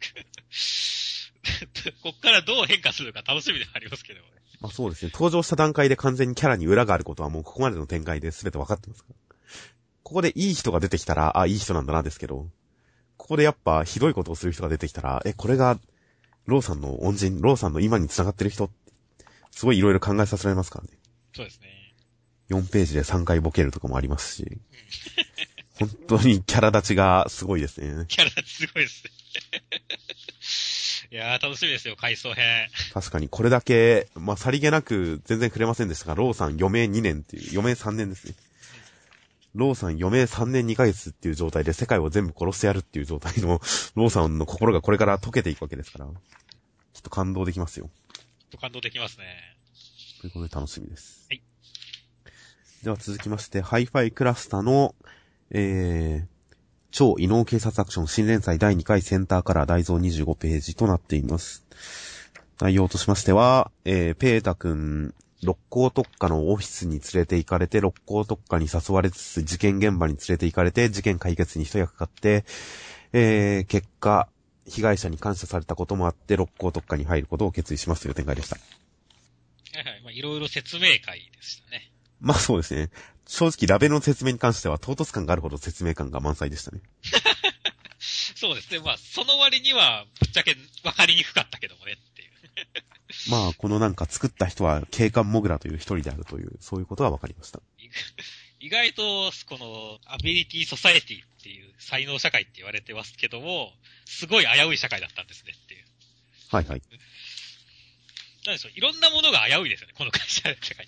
[2.02, 4.26] こっからどう変化するか楽しみではありますけどね。
[4.62, 5.10] まあそうですね。
[5.12, 9.16] 登場した段階で完全にキャラに裏があることはもうここまでの展開で全て分かってますから。
[10.02, 12.48] ここでいい人が出てきたら、あ、いい人なんだなですけど、
[13.18, 15.78] ここでやっぱひどいことをする人が出てきたら、え、これが、
[16.46, 18.74] ローさんの恩人、ローさんの今に繋がってる人って、
[19.50, 20.98] すごいいろいろ考えさせられますからね。
[21.34, 21.82] そうですね。
[22.48, 24.60] 4ページで3回ボケるとかもありますし、
[25.86, 28.04] 本当にキャラ立ちがすごいですね。
[28.08, 29.10] キャラすごいですね。
[31.10, 32.68] いやー、楽しみですよ、回想編。
[32.94, 38.34] 確かにこれだけ、まあ、さりげなく全然触れませんでしたが、ローさん余命2年っていう、余命3年ですね。
[39.54, 43.60] ローさん余命3年2ヶ月っていう状態で世界を全部殺してやるっていう状態の、
[43.94, 46.08] ローさんの心がこれから溶けていくわけですから、き
[47.00, 47.90] っと感動できますよ。
[48.50, 49.26] と感動できますね。
[50.20, 51.26] ということで楽しみです。
[51.28, 51.42] はい。
[52.82, 54.94] では続きまして、ハイファイクラスタの、
[55.54, 56.56] えー、
[56.90, 61.66] 超異能警察アクション新連載第2回センターカラー大蔵25ページとなっています。
[62.60, 72.44] 内容としましては、えー、ペータ君、六甲特化のオフィスに連れて行かれて、六甲特化に誘われつつ事件現場に連れて行かれて、事件解決に一役買って、
[73.12, 74.28] えー、結果、
[74.66, 78.56] 被害者に感謝されたこともあって、六甲特化に入ることを決意しますという展開でした。
[78.56, 80.02] はいはい。
[80.02, 81.92] まあ、いろいろ説明会でしたね。
[82.20, 82.90] まあそうですね。
[83.32, 86.82] 正直ラベの説明に関しては唐突感があるほど説明感が満載でしたね。
[87.98, 88.80] そうですね。
[88.80, 92.30] まあ、その割には、ぶっちゃけ分かりにくかったけどもねっていう。
[93.32, 97.62] まあこのなんか作った人は警官モグラという一人であるという、そういうことは分かりました。
[98.60, 105.86] 意外と、この、アビリティソサエティっていう才能社会って言われてますけども、すごい危うい社会だったんですねっていう。
[106.50, 106.82] はいはい。
[108.44, 110.86] なんでしょう、いろんなものが危ういですよね、この会社、社会。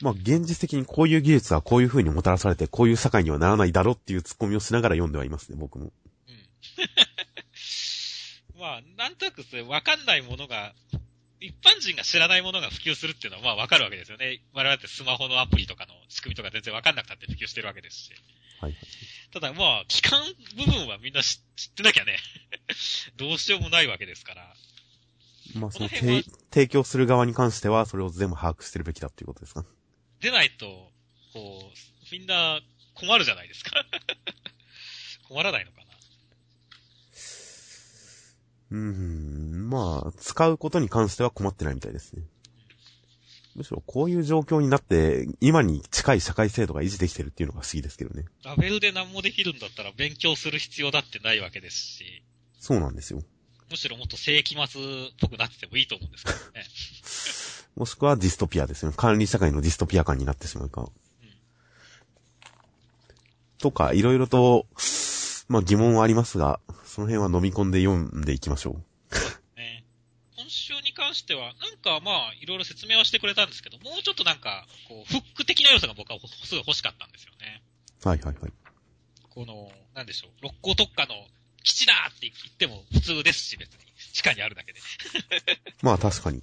[0.00, 5.86] まあ現実的にこういう技術はこういう風にもたらされて、こういう社会にはならないだろうっていうツッコミをしながら読んではいますね、僕も。
[6.28, 6.48] うん。
[8.60, 10.74] まあ、なんとなくそれ分かんないものが、
[11.40, 14.40] 一般人が知らないものが普及するっていうのはまあ分かるわけですよね。
[14.52, 18.10] 我々ってスマホのアプリとかの仕組みとか全然分かんなくたって普及してるわけですし。
[18.60, 18.80] はいはい。
[19.32, 20.20] ただまあ、機関
[20.56, 22.18] 部分はみんな知知ってなきゃね、
[23.16, 24.54] どうしようもないわけですから。
[25.54, 29.64] まあその提供する側に関してはそれを全部把握してるべきだっていうことですか？
[30.20, 30.90] 出ないと、
[31.32, 32.60] こう、みんな
[32.94, 33.84] 困るじゃないですか。
[35.28, 35.84] 困らないのかな。
[38.70, 42.22] うーん、まあ、使うことに関しては困ってないみたいですね。
[43.54, 48.24] むしろこういう状況になって、今に近い社会制度が維持できてるっていうのが不思議ですけどね。
[48.44, 52.22] ラベルで何もできるんだったら勉強する必要だってないわけですし、
[52.60, 53.22] そうなんですよ。
[53.70, 54.84] むしろもっと世紀末っ
[55.20, 56.64] ぽくなっててもいいと思うんですけどね。
[57.76, 58.94] もしくはディストピアですよね。
[58.96, 60.88] 管理社会のディストピア感になってしまうか。
[63.58, 64.66] とか、いろいろと、
[65.48, 68.74] まあ疑問はありますが、その辺は飲み込んで読んでいきましょう。
[69.56, 69.84] ね
[70.36, 77.62] 今週に関しては、なんかまあ、いろいろ説明はしてくれたんですけど、もうちょっとなんか、こう、フック的な要素が僕はすごい欲しかったんですよね。
[78.04, 78.52] はいはいはい。
[79.30, 81.14] この、なんでしょう、六甲特化の
[81.68, 83.80] 基地だって言っても普通ですし、別に。
[84.14, 84.80] 地下にあるだけで。
[85.82, 86.42] まあ確かに。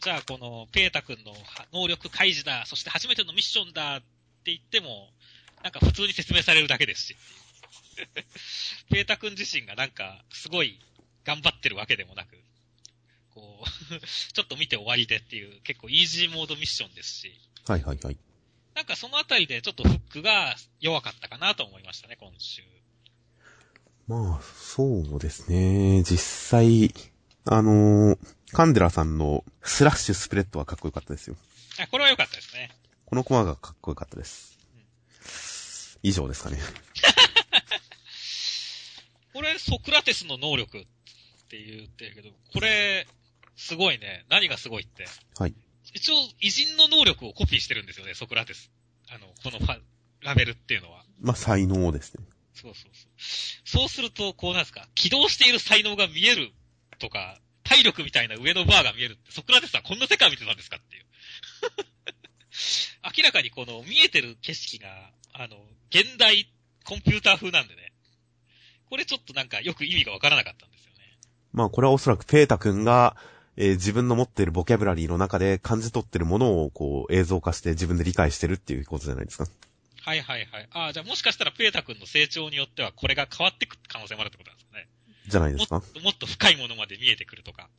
[0.00, 1.34] じゃあ、この、ペータ君の
[1.72, 4.00] 能力開示だ、そして初めてのミッションだっ
[4.44, 5.10] て言っても、
[5.62, 7.16] なんか普通に説明されるだけですし。
[8.90, 10.78] ペータ君自身がなんか、すごい
[11.24, 12.38] 頑張ってるわけでもなく、
[13.30, 17.40] こう、 ちょっと見て終わりでっていう、結構イージーモードミッションですし。
[17.66, 18.16] はいはいはい。
[18.74, 22.62] なんかそのあたりでちょっとフックが弱かったかなと思いましたね、今週。
[24.06, 26.02] まあ、そうですね。
[26.02, 26.92] 実際、
[27.46, 28.18] あのー、
[28.52, 31.36] カンデラさんのスラッシュスプレッドはかっこよかったですよ。
[31.80, 32.70] あ、これは良かったですね。
[33.06, 34.58] このコマがかっこよかったです。
[36.02, 36.58] 以上ですかね。
[39.32, 40.84] これ、ソクラテスの能力っ
[41.48, 43.06] て言ってるけど、これ、
[43.56, 44.26] すごいね。
[44.28, 45.06] 何がすごいって。
[45.38, 45.54] はい。
[45.94, 48.70] 一応、偉人の能力をコピーしてるんですよね、ソクラテス。
[49.08, 49.80] あの、このファ
[50.20, 51.04] ラベルっていうのは。
[51.20, 52.24] まあ、才能ですね。
[52.54, 53.80] そうそうそう。
[53.80, 56.52] そうすると、こうなんですか、起動している才能が見える
[56.98, 61.04] とか、体力みたいな上のバーが見えるって、ソクラテスはこんな世界見てたんですかっていう。
[63.16, 65.56] 明らかにこの見えてる景色が、あの、
[65.90, 66.50] 現代
[66.84, 67.92] コンピューター風なんでね。
[68.88, 71.18] これちょっとなんかよく意味がわからなかったんですよね。
[71.52, 73.16] まあ、これはおそらくペータ君が、
[73.56, 79.46] えー自分の持っているボキャブラリーの中で感じ取ってるものをこう映像化して自分で理解してるっていうことじゃないですか。
[80.04, 80.68] はいはいはい。
[80.70, 84.88] ああ、じゃあもしかしたらペータ君の成長によってはこれが変わってく可能性もあるってことなんですかね。
[85.28, 85.76] じゃないですか？
[85.76, 87.70] もっともっと深いものまで見えてくるとか。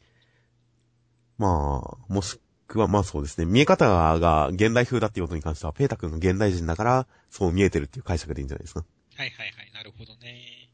[1.38, 3.46] まあ、もしくは、まあそうですね。
[3.46, 3.88] 見え方
[4.20, 8.84] が現代風だっていうことに関しては、ペータ君が現代人だから、そう見えてるっていう解釈でいいんじゃないですか？
[9.18, 9.72] はいはいはい。
[9.74, 10.70] なるほどね。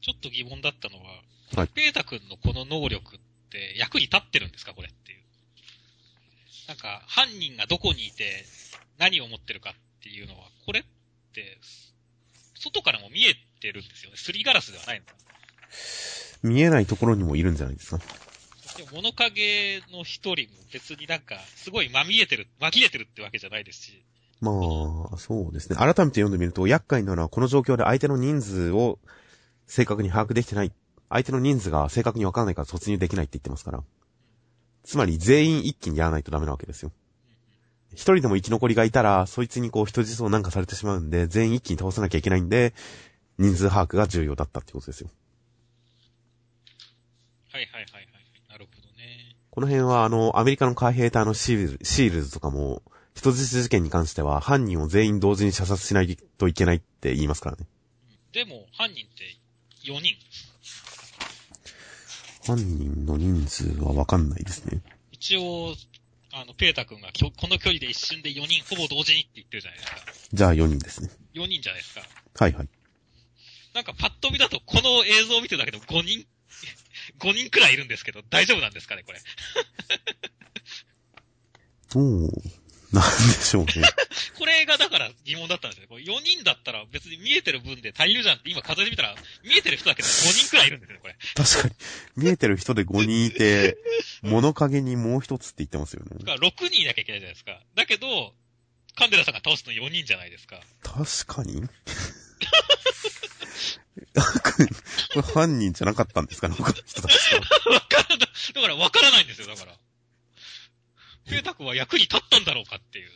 [0.00, 1.04] ちょっと疑問だったのは、
[1.54, 4.74] はいペータ君のこの能力って役に立ってるんですか？
[4.74, 5.18] これっていう。
[6.66, 8.44] なんか、犯人がどこにいて
[8.98, 9.74] 何を持ってるかっ
[10.08, 10.82] ていうのは、これっ
[11.34, 11.58] て、
[12.54, 14.16] 外からも見えてるんですよね。
[14.16, 15.18] すりガラスではないのかな。
[16.50, 17.98] 見えないところにもいるんじゃないですか？
[18.78, 24.02] でも物陰の一人も別になんか、すごいまみえてる、紛れてるってわけじゃないですし。
[24.40, 24.52] ま
[25.12, 25.76] あ、そうですね。
[25.76, 28.98] 改めて読んでみると、厄介なのはこの状況で相手の人数を
[29.66, 30.72] 正確に把握できてない。
[31.10, 33.82] 相手の人数が正確にわからないから突入できないって言ってますから。
[34.84, 36.92] つまり全員一気にやらないとダメなわけですよ。
[37.92, 42.74] 一人でも生き残りがいたら、そいつにこう人質をなんかされてしまうんで、全員一気に倒さなきゃいけないんで、
[43.38, 45.10] 人数把握が重要だったってことですよ。
[47.50, 48.08] はいはいはいはい。
[48.50, 49.36] なるほどね。
[49.50, 52.82] この辺はあの、アメリカの海兵隊のシールシールズとかも、
[53.14, 57.66] 人質事件に関しては犯人を全員同時に射殺しないといけないって言いますからね。
[58.32, 59.36] でも、犯人って
[59.90, 60.14] 4人。
[62.46, 64.82] 犯人の人数はわかんないですね。
[65.10, 65.74] 一応、
[66.40, 70.00] あの、ペータ君がきょこの距離で一瞬で4人ほぼ同時にって言ってるじゃないですか。
[70.32, 71.10] じゃあ4人ですね。
[71.34, 72.02] 4人じゃないですか。
[72.36, 72.68] はいはい。
[73.74, 76.26] なんかパッと見だとこの映像を見てるだけでも5人、
[77.18, 79.20] 5人くらいいるんですけど、大丈夫なんですかね、これ。
[81.90, 82.30] どう、
[82.92, 83.72] なんでしょうね。
[84.38, 85.88] これがだから疑問だったんですよね。
[85.88, 91.16] これ4人だったら別に見えてる分で足りるじゃんって今数えてみたら、見えてる人だけで5人くらいいるんですよね、これ。
[91.34, 91.74] 確かに。
[92.16, 93.76] 見えてる人で5人いて、
[94.22, 96.16] 物陰にもう一つって言ってますよね。
[96.18, 97.60] だから6人いなきゃいけないじゃないですか。
[97.74, 98.34] だけど、
[98.94, 100.60] カンデラさんが倒すの4人じゃないですか。
[100.82, 101.62] 確かに
[105.12, 107.40] これ犯人じゃなかったんですかね他の人たちは。
[107.74, 108.28] わからない。
[108.54, 109.72] だからわからないんですよ、だから。
[111.64, 113.10] は役に立ったんだろうかっていう。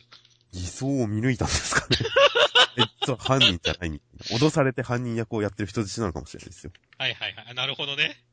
[0.51, 1.97] 偽装を見抜いたんですかね
[2.77, 4.45] えっと、犯人じゃないみたいな。
[4.45, 6.71] 脅されて犯人役をやってる人質なのかもしれないですよ。
[6.97, 7.55] はいはいはい。
[7.55, 8.23] なるほどね。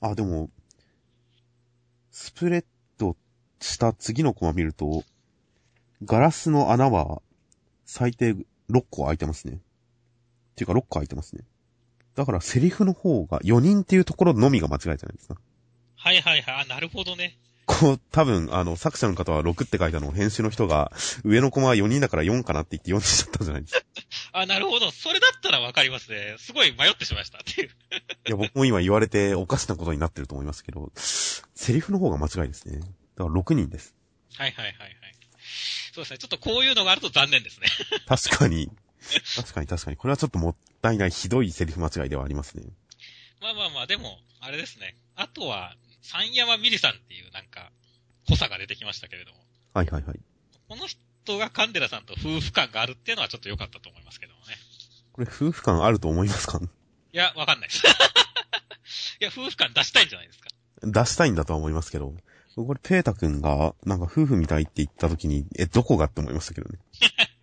[0.00, 0.50] あ、でも、
[2.10, 2.64] スプレッ
[2.98, 3.16] ド
[3.60, 5.04] した次のコマ見ると、
[6.04, 7.22] ガラスの穴は
[7.84, 8.34] 最低
[8.70, 9.54] 6個開いてますね。
[9.54, 9.58] っ
[10.56, 11.44] ていうか6個開いてますね。
[12.14, 15.36] だからセリフの方が4人っていうところのみが間違いじゃないですか。
[16.06, 16.54] はいはいはい。
[16.62, 17.36] あ、なるほどね。
[17.66, 20.92] こう、多分、あの、作者の方は6って書いたのを編集の人が、
[21.24, 23.84] 上のコマは4人だから4かなって言って4にしちゃったんじゃないですか？
[24.40, 24.92] あ、なるほど。
[24.92, 26.36] それだったらわかりますね。
[26.38, 27.68] すごい迷ってしまいましたっていう。
[28.28, 32.78] いや、僕も今言われておかしなことになってると思いますけど、セリフの方が間違いですね。
[32.78, 32.92] だか
[33.24, 33.96] ら6人です。
[34.36, 34.94] はいはいはいはい。
[35.92, 36.18] そうですね。
[36.18, 37.66] ちょっとこういうのがあると残念ですね。
[38.06, 38.70] 確かに。
[39.34, 39.96] 確かに確かに。
[39.96, 42.62] これはちょっともったいないひどいセリフ間違いではありますね。
[43.40, 44.94] まあまあまあ、でも、あれですね。
[45.16, 45.74] あとは、
[46.08, 47.72] 三山ミリさんっていうなんか、
[48.28, 49.38] 濃さが出てきましたけれども。
[49.74, 50.20] はいはいはい。
[50.68, 54.54] この人がカンデラさんと夫婦感があるっていうのはちょっと良かったと思いますけどもね。
[55.12, 56.60] これ夫婦感あると思いますか？
[56.60, 57.82] いや、わかんないです。
[59.20, 60.48] いや、夫婦感出したいんじゃないですか。
[60.82, 62.14] 出したいんだとは思いますけど、
[62.54, 66.78] これ、ペータ君が、なんか夫婦みたいって言った時に、え、どこがって思いましたけどね。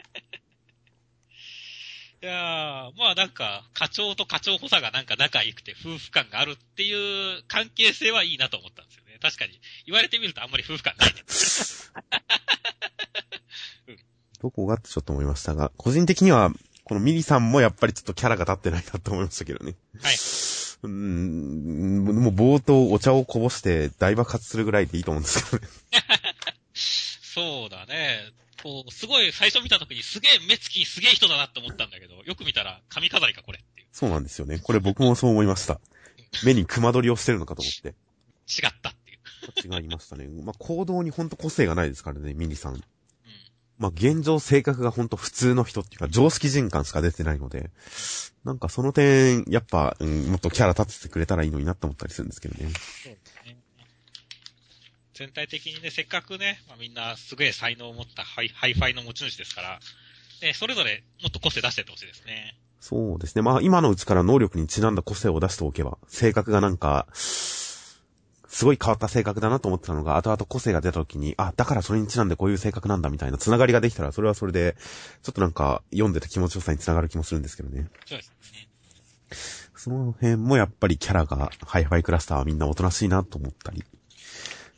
[2.24, 9.20] いやー、まあなんか、課長と課長補佐がなんか仲良くて夫婦感があるっていう関係性はいいなと思ったんですよね。
[9.22, 9.60] 確かに。
[9.86, 11.16] 言われてみるとあんまり夫婦感ないね。
[14.42, 16.54] どこがってちょっと思いましたが、個人的には、
[16.86, 19.76] このミリさんもやっぱりちょっとキャラが立ってないなと思いましたけどね。
[20.02, 20.14] はい。
[20.14, 25.68] うーん、もう冒頭お茶をこぼして大爆発するぐらいでいいと思うんですけどね。
[26.74, 28.32] そうだね。
[28.64, 33.88] こう、すごい最初見た時にすげえ目つきすげえ人だなって思ったんだけど、よく見たら髪飾りかこれっていう。
[33.92, 34.60] そうなんですよね。
[34.60, 35.82] これ僕もそう思いました。
[36.46, 37.90] 目に隈取りをしてるのかと思って。
[37.90, 39.82] 違ったっていう。
[39.82, 40.30] 違いましたね。
[40.30, 42.76] まあ、行動にほんと個性がないですからね、ミニさん。
[42.76, 42.84] うん。
[43.78, 47.70] まあ、現状性格がほんと普通の人っていうか、常識人感しか出てないので、
[48.46, 52.72] なんかその点、やっぱ、うん、もっとキャラ立ててくれたらいいのになって思ったりするんですけどね。
[53.04, 53.63] そうですね。
[55.14, 59.80] 全体的にね、せっかくね、まあ、みんなすげえ才能を持ったハイハイファイの持ち主ですから、
[60.42, 62.58] ね、それぞれもっと個性出してってほしいですね。
[62.80, 63.42] そうですね。
[63.42, 74.76] まあ、今のうちから能力にちなんだ個性を出しておけば、性格がなんか、すごい変わった性格だなと思ってたのが、後々個性が出た時に、あ、だからそれにちなんでこういう性格なんだみたいな繋がりができたら、それはそれで、
[75.22, 77.88] ちょっとなんか、読んでた気持ちよさに繋がる気もするんですけどね。
[78.06, 78.70] そうですね。
[79.76, 83.84] その辺もやっぱりキャラが、ハイファイクラスターはみんなおとなしいなと思ったり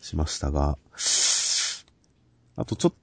[0.06, 0.78] しましたが、
[2.56, 2.94] あとちょっ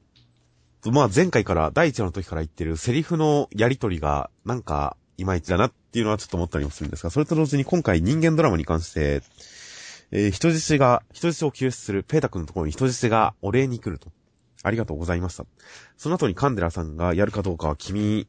[0.83, 9.23] と、まあ前回から、第一話の時から言ってるセリフのやりとりが、なんか、いまいちだなっていうのはちょっと思ったりもするんですが、それと同時に今回人間ドラマに関して、
[10.11, 14.11] えー人質が、人質を救出するペータ君のところに人質がお礼に来ると。
[14.63, 15.45] ありがとうございました。
[15.97, 18.29] その後にカンデラさんがやるかどうかは君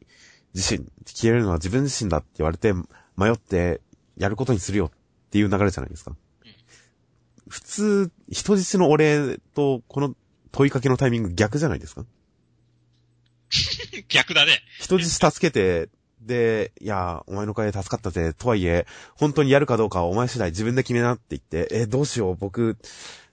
[0.56, 2.74] 自身、消えるのは自分自身だって言われて、
[3.18, 3.82] 迷って
[4.18, 4.92] やることにするよっ
[5.30, 6.16] ていう流れじゃないですか。
[7.48, 10.16] 普通、人質のお礼とこの
[10.52, 12.06] 問いかけのタイミング逆じゃないですか？
[14.10, 14.62] 逆だね。
[14.80, 15.90] 人質助けて、
[16.22, 18.34] で、いや、お前のおかげで助かったぜ。
[18.34, 22.78] とはいえ、本当にやるかどうかはお前次第自分で決めなって言って、え、どうしよう、僕、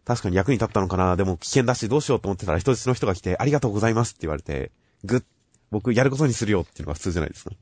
[0.04, 1.16] 確かに役に立ったのかな？
[1.16, 4.72] でも危険だし、どうしようと思ってたら人質の人が来て、ありがとうございますって言われて、
[5.04, 5.22] ぐっ、
[5.70, 7.52] 僕やることにするよっていうのが普通じゃないですか。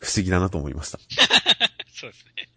[0.00, 0.98] 不思議だなと思いました。
[1.94, 2.48] そうですね。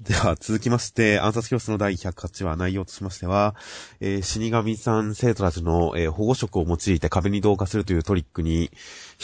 [0.00, 3.56] では、続きまして、暗殺教室の第108話内容としましては、
[3.98, 8.68] えー死神さん生徒たちの、えー保護色を用いて壁に同化するというトリックに引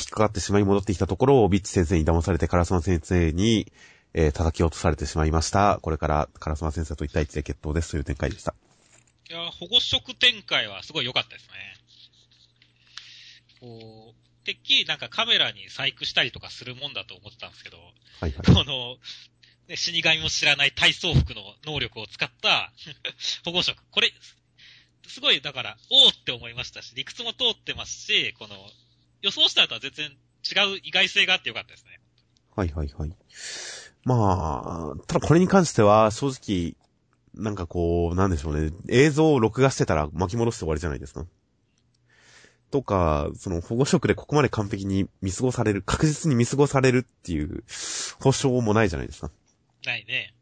[0.02, 3.72] っかかってしまい戻ってきたところをビッチ先生に騙されてカラスマ先生に、
[4.14, 5.78] えー叩き落とされてしまいました。
[5.80, 8.52] これからカラスマ先生と1対1で決闘ですという展開でした。
[9.30, 11.54] いや、保護色展開はすごい良かったですね。
[13.60, 17.76] こう、てっきりなんかカメラに細工したりとかするもんだと思ってたんですけど、
[18.20, 18.46] はいはい。
[18.46, 18.98] この、ね、
[19.74, 22.72] 死神も知らない体操服の能力を使った
[23.44, 23.82] 保護色。
[23.90, 24.12] これ、
[25.08, 28.56] すごい、だから、おーって思いましたし、理屈も通ってますし、この、
[29.22, 32.00] 予想したのとは全然違う意外性があってよかったですね。
[32.54, 33.16] はいはいはい。
[34.04, 36.76] まあ、ただこれに関しては正直、
[37.34, 38.70] なんかこう、なんでしょうね。
[38.88, 41.26] 映像を録画してたら巻き戻して終わりじゃないですか。
[42.70, 47.64] とか、その保護色でここまで完璧に見過ごされる、確実に見過ごされるっていう
[48.20, 49.30] 保証もないじゃないですか。
[49.84, 50.34] ないね。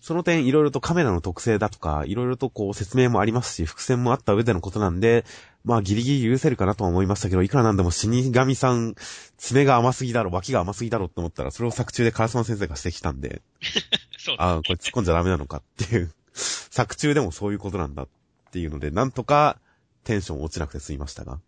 [0.00, 5.24] その点、いろいろとカメラの特性だとか、いろいろとこう説明もありますし、伏線もあった上でのことなんで、
[5.64, 8.96] まあギリギリ許せるかなとは思いましたけど、いくらなんでも死神さん、
[9.38, 13.40] 爪が甘すぎだろ、脇が甘すぎだろって思ったら、それを作中でカラスマ先生が指摘したんで、
[14.18, 18.08] そうああ、これ突っ込んじゃダメなのかっていう、 作中でもそういうことなんだっ
[18.50, 19.58] ていうので、なんとか
[20.04, 21.40] テンション落ちなくて済みましたが、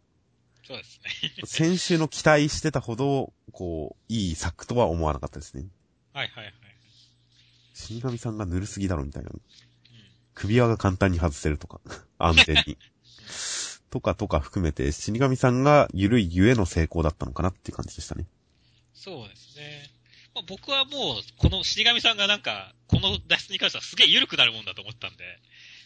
[0.66, 1.44] そうですね。
[1.44, 5.66] 先週の期待してたほど、こう、いい作とは思わなかったですね。
[6.14, 6.45] はいはいはい。
[7.77, 9.31] 死神さんがぬるすぎだろみたいな。
[9.31, 9.41] うん。
[10.35, 11.81] 首輪が簡単に外せるとか、
[12.18, 12.79] 安全に。
[13.91, 18.27] とかとか含めて、死神さんが緩いゆえの成功だったのかなっていう感じでしたね。
[18.95, 19.91] そうですね。
[20.35, 25.24] まあ、僕はもう、この死神さんがなんか、この脱出に関してはすげえ緩くなるもんだと思ったんで、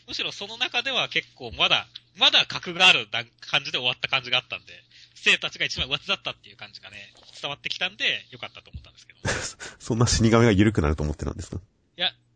[0.09, 4.73] むしろその中では結構まだ、まだ格がある段感じで終わった感じがあったんで、
[5.15, 9.19] 生たちが一番上手だったっていう感じがね、伝わってきたんで、よかったと思ったんですけど。
[9.21, 9.23] い
[9.79, 11.57] そんな死神が緩くなると思ってたんですか？
[11.57, 11.63] や、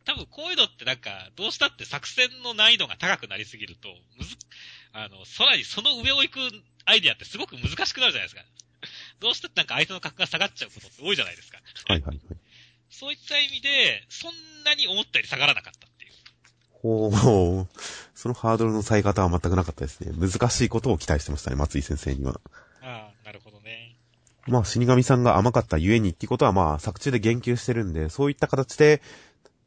[0.04, 3.88] 多分こういうのってなんか、どうしたって作戦の難易度が高くなりすぎると、
[4.18, 4.36] むず、
[4.92, 6.38] あの、さらにその上を行く
[6.84, 8.42] アイディアってすごく難しくなるじゃないですか。
[9.20, 11.58] どうしてなんか相手の格が下がっちゃうことって多いじゃないですか。
[11.88, 12.20] はいはいはい。
[12.90, 14.32] そういった意味で、そん
[14.64, 16.12] なに思ったより下がらなかったっていう。
[16.70, 17.68] ほう、
[18.14, 20.12] そのハードルの下げ方は全くなかったですね。
[20.12, 22.40] 難しいことを期待してましたね、松井先生には。
[22.82, 23.96] ああ、なるほどね。
[24.46, 29.00] まあ、死神さんが甘かったゆえにっていうことはまあ、作中で言及してるんで、そういった形で、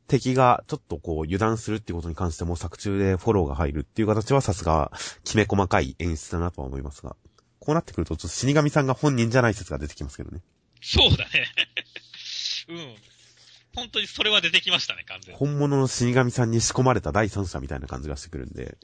[0.07, 4.91] 敵がちょっとこう油断するっていうことに関しても作中でフォローが入るっていう形はさすが、
[5.23, 7.15] きめ細かい演出だなとは思いますが。
[7.59, 10.41] こうなってくると、ちょっと死神さんが本人じゃない説が出てきますけどね。
[10.81, 11.45] そうだね。
[12.69, 12.95] うん。
[13.75, 15.39] 本当にそれは出てきましたね、完全に。
[15.39, 18.77] 本物の死神さんに仕込まれた第三者みたいな感じがしてくるんで、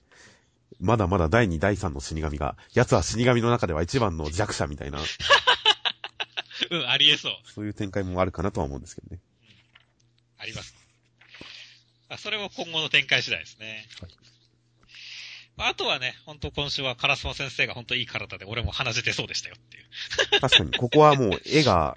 [0.79, 4.99] まだまだ第二、第三の死神が、奴は死神の中では一番の弱者みたいな、
[6.71, 7.33] うん、ありえそう。
[7.45, 9.21] そういう展開もあるかなとは思うんですけどね。
[10.37, 10.75] あります。
[12.13, 13.87] あそれも今後の展開次第ですね。
[14.01, 14.11] はい
[15.55, 20.41] あとはね、本当今週はカラスマ先生が本当いい体で俺も鼻血出そうでしたよっていう。
[20.41, 21.95] 確かに、ここはもう絵が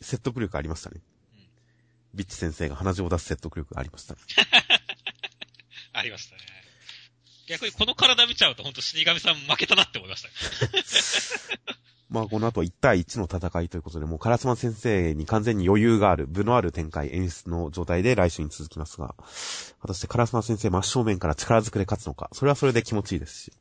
[0.00, 1.00] 説得力ありましたね。
[2.14, 4.14] ビッチ先生が鼻血を出す説得力がありました。
[5.92, 6.42] ありましたね。
[7.48, 10.34] 逆にこの体見ちゃうと本当死神さん負けたなって思いましたね。
[12.10, 19.14] まあこの後1対1の戦いということで、もうカラスマ先生に完全に余裕がある、部のある展開、演出の状態で来週に続きますが、
[19.80, 23.52] 果たしてカラスマ先生真正面から力ずくで勝つのか、それはそれで気持ちいいですし、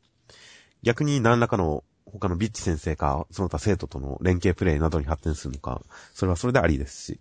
[0.83, 5.81] 逆に何らかの他のビッチ先生か、その他生徒との連携プレイなどに発展するのか、
[6.13, 7.19] それはそれでありですし、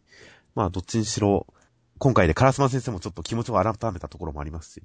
[0.55, 1.47] まあどっちにしろ、
[1.99, 4.83] 今回でカラスマ先生もちょっと気持ちを改めたところもありますし、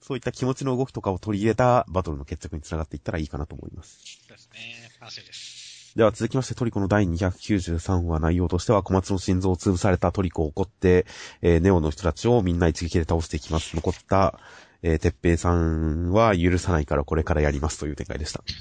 [0.00, 3.98] そういった気持ちの動きとかを取り入れたバトルの決着につながっていったらいいかなと思います。
[4.26, 4.90] そうですね。
[5.00, 5.58] 楽しみです。
[5.96, 11.06] では続きましてトリコの第293話内容としては小松の心臓を潰されたトリコを怒って、
[11.42, 13.74] えーネオの人たちをみんな一撃で倒していきます。
[13.74, 14.38] 残った、
[14.82, 18.44] えー、てっぺいさんは許さないからこれからやりますという展開でした。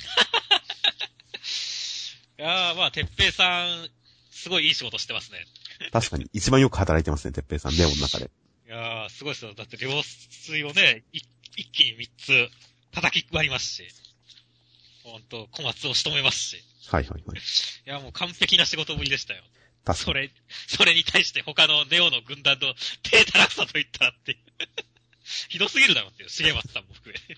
[2.39, 3.89] いやー、まあ、てっぺいさん、
[4.31, 5.39] すごいいい仕事してますね。
[5.91, 8.29] 確かに一番よく働いてますね、てっぺいさん、ネオの中で。
[8.67, 9.53] いやー、すごいですよ。
[9.53, 11.21] だって両水をね、い
[11.55, 12.49] 一気に三つ
[12.93, 13.87] 叩き割りますし、
[15.03, 16.63] ほんと、小松を仕留めますし。
[16.87, 17.37] はいはいはい。
[17.37, 17.41] い
[17.85, 19.41] や、もう完璧な仕事ぶりでしたよ。
[19.85, 20.05] 確かに。
[20.05, 20.31] それ、
[20.67, 24.37] それに対して他のネオの軍団の低たらくさと言ったらっていう。
[25.47, 27.37] ひどすぎるだろっていう、重松さんも含め。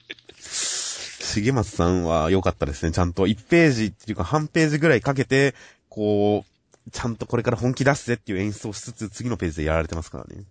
[1.42, 2.92] 重松さんは良かったですね。
[2.92, 5.54] ちゃんと1ページっていうか半ページぐらいかけて、
[5.90, 6.44] こ
[6.88, 10.44] う、ちゃんとこれから本気出すぜっていう演出をしつつ、次のページでやられてますからね。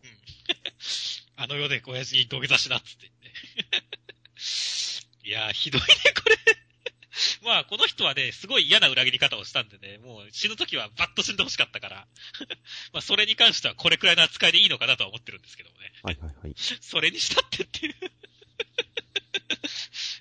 [1.40, 3.78] あの世で親父に土下座しなっつって言って。
[5.28, 5.86] いやー、ひどいね、
[6.20, 6.36] これ。
[7.42, 12.08] まあ、この人はね、すごい嫌な裏切り方をしたんでね、もう死ぬ時はバッと死んでほしかったから。
[12.92, 15.92] まあ、それに関してはこれくらいの扱いでいいのかなとは思ってるんですけどもね。
[16.02, 16.54] はいはいはい。
[16.56, 17.94] それにしたってっていう。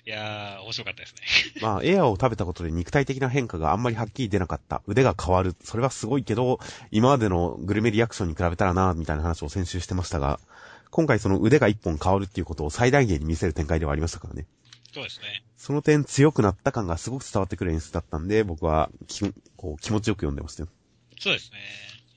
[0.06, 1.20] いやー、面白かったですね。
[1.60, 4.82] まあ、エアを食べたことで肉体的な変化があんまりはっきり出なかった。
[4.86, 5.56] 腕が変わる。
[5.64, 6.60] それはすごいけど、
[6.90, 10.40] 今までのグルメリアクションに比べたらな、みたいな話を先週してましたが、
[10.90, 14.46] 今回その腕が一本変わるっていうことを最大限に見せる展開ではありましたからね。
[14.92, 15.44] そうですね。
[15.56, 20.68] その点強くなった感がすごく伝わってくる演出だったんで、僕はきこう気持ちよく読んでましたよ。
[21.20, 21.58] そうですね。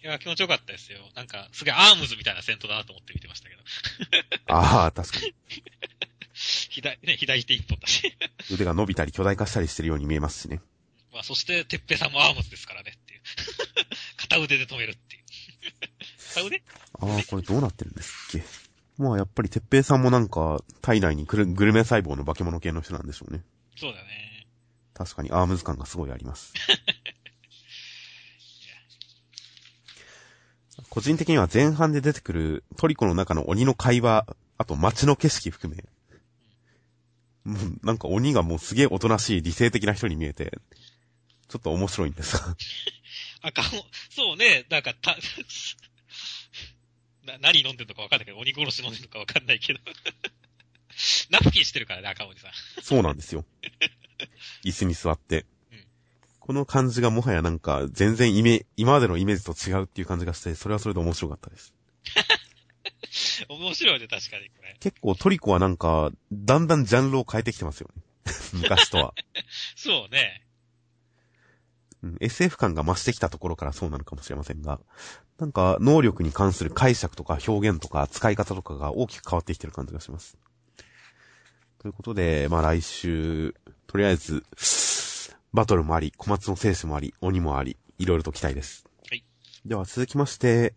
[0.03, 0.99] いや、気持ちよかったですよ。
[1.15, 3.61] なんか、すげえアームズみたいな戦闘だなと思って見てましたけど。
[4.47, 5.33] ああ、確かに。
[6.33, 8.15] 左、ね、左手一本だし。
[8.51, 10.59] 腕が伸びたり巨大化したりしてるように見えますしね。
[11.13, 13.21] まあ、そして、てっぺいさんもアームズですからねっていう。
[14.17, 15.23] 片腕で止めるっていう。
[16.33, 16.63] 片腕？
[16.93, 18.60] ああ、これどうなってるんですっけ？
[19.01, 23.41] まあやっぱりてっぺいさんもなんか体内にグルグルメ細胞の化け物系の人なんでしょうね。
[23.75, 24.47] そうだね。
[24.93, 26.53] 確かにアームズ感がすごいあります。
[30.89, 34.27] 個人的には前半で出てくるトリコの中の鬼の会話、
[34.57, 35.83] あと街の景色含め、
[37.43, 40.59] もうなんか鬼がもうすげえおとなしい理性的な人に見えて、
[41.47, 42.55] ちょっと面白いんですが。
[43.43, 43.65] あかん、
[44.09, 45.17] そうね、なんか、た、
[47.25, 49.79] な、何飲んでるのかわかんないけど、鬼殺し飲んでるのかわかんないけど。
[51.29, 52.51] ナプキンしてるからね、赤鬼さん。
[52.81, 53.45] そうなんですよ。
[54.63, 55.85] 椅子に座ってうん。
[56.39, 61.73] この感じがもはやなんか全然イメ、今までのイメージと違うっていう感じがして、それはそれで面白かったです。
[63.49, 64.75] 面白いね、確かに、これ。
[64.79, 68.01] 結構トリコはなんか、だんだんジャンルを変えてきてますよね。
[68.53, 69.13] 昔とは、
[69.75, 70.43] そうね。
[72.03, 72.17] うん。
[72.19, 74.79] SF 感が増してきたところからそうなのかもしれませんが、
[75.39, 80.37] なんか能力に関する解釈とか表現とか使い方とかが大きく変わってきてる感じがします。
[81.79, 83.55] ということで、まあ来週、
[83.87, 84.43] とりあえず、
[85.53, 88.85] バトルもあり、小松の生死もあり、鬼もあり、いろいろと期待です。
[89.09, 89.23] はい。
[89.65, 90.73] では続きまして、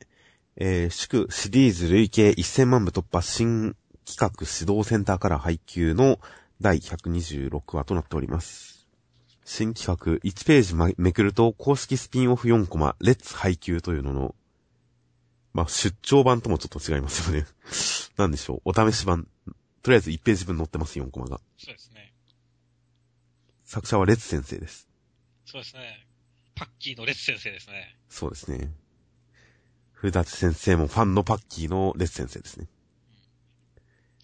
[0.56, 3.74] えー、祝シリーズ累計1000万部突破新
[4.06, 6.20] 企画指導センターから配給の
[6.60, 8.73] 第126話となっております。
[9.44, 14.34] 新企画1ページまめくると公式スピンオフ4コマ、レッツ配給というのの、
[15.52, 17.46] まあ、出張版ともちょっと違いますよね。
[18.16, 19.28] なんでしょう、お試し版。
[19.82, 21.40] とりあえず1ページ分載ってます、4コマが。
[21.58, 22.14] そうですね。
[23.64, 24.88] 作者はレッツ先生です。
[25.44, 26.06] そうですね。
[26.54, 27.98] パッキーのレッツ先生ですね。
[28.08, 28.72] そうですね。
[29.92, 32.66] 古舘先生もファンのパッキーのレッツ先生ですね。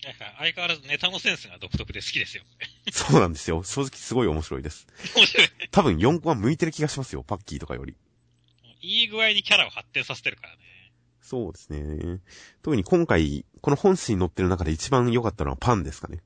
[0.04, 2.42] なんか相変わらずネタのセンスが独特で好きですよ。
[2.90, 3.62] そうなんですよ。
[3.62, 4.86] 正直すごい面白いです。
[5.14, 5.48] 面白い。
[5.70, 7.22] 多分4コマ向いてる気がしますよ。
[7.22, 7.94] パッキーとかより。
[8.80, 10.58] いい具合にキャラを発展させてるからね。
[11.20, 12.20] そうですね。
[12.62, 16.22] 特に今回、この本誌に載ってる中で一番良かったのはパンですかね。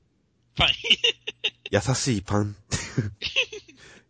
[0.55, 0.69] パン。
[1.71, 3.11] 優しいパンっていう。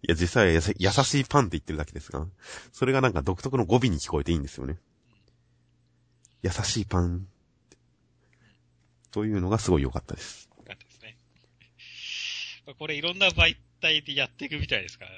[0.04, 2.28] いや、実際はやさ優しいパンって言ってるだけですが、
[2.72, 4.78] それがなんか独特の語尾に聞こえていいんですよね。
[6.44, 7.28] 優しいパン。
[9.16, 10.50] というのがすごい良かったです。
[10.58, 11.16] よかったですね。
[12.78, 15.12] これいろんな媒体でやっていくみたいですから、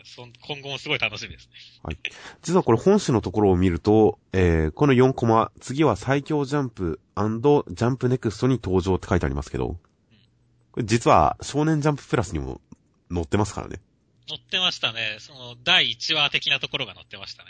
[0.47, 1.49] 今後もすごい楽しみです
[1.81, 1.97] ね。
[2.43, 9.79] 実はこれ本誌のところを見ると、えー、この4コマ、次は最強ジャンプジャンプネクストに登場って書いてありますけど、
[10.73, 12.61] これ実は少年ジャンププラスにも
[13.11, 13.79] 載ってますからね。
[14.27, 15.17] 載ってましたね。
[15.17, 17.49] その、第1話的なところが載ってましたね。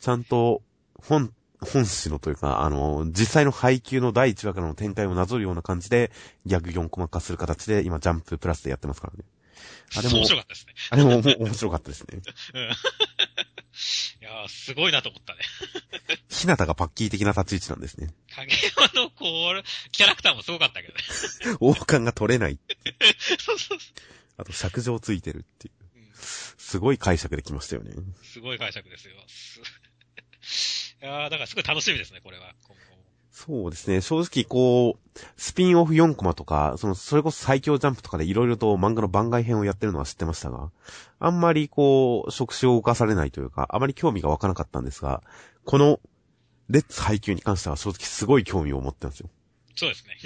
[0.00, 0.60] ちゃんと
[1.00, 6.12] 本、本誌のというか、あの、実際の配給の第1話からの展開をなぞるような感じで、
[6.46, 9.24] ギャグ4コマ化する形で、今ジャンププラスでやってますからね。
[9.96, 10.74] あれも面白かったですね。
[10.90, 12.20] あれも面白かったですね。
[12.54, 12.62] うん。
[12.68, 12.70] い
[14.20, 15.40] やー、すごいなと思ったね。
[16.28, 18.14] ひなたがパッキー的な立ち位置なんですね。
[18.34, 21.56] 影山のこう、キャラクターもすごかったけどね。
[21.60, 22.58] 王冠が取れない。
[23.38, 23.86] そうそうそ
[24.36, 25.74] あと尺状ついてるっていう。
[26.58, 27.92] すごい解釈できましたよね。
[28.22, 29.14] すごい解釈ですよ。
[31.00, 32.54] すいやー、だからすごい楽しみですね、これは。
[33.30, 34.00] そうですね。
[34.00, 40.72] 正直こう、スピンオフ4コマとか、その、それこそ最強ジャンプとかでいろいろと漫画の番外編をやってるのは知ってましたが、
[41.20, 45.22] あんまりこう、触手を動かされないというか、あまり興味が湧かなかったんですが、
[45.64, 46.00] この、
[46.68, 49.30] レッツ配給に関しては正直すごい興味を持ってますよ。
[49.76, 50.16] そうですね。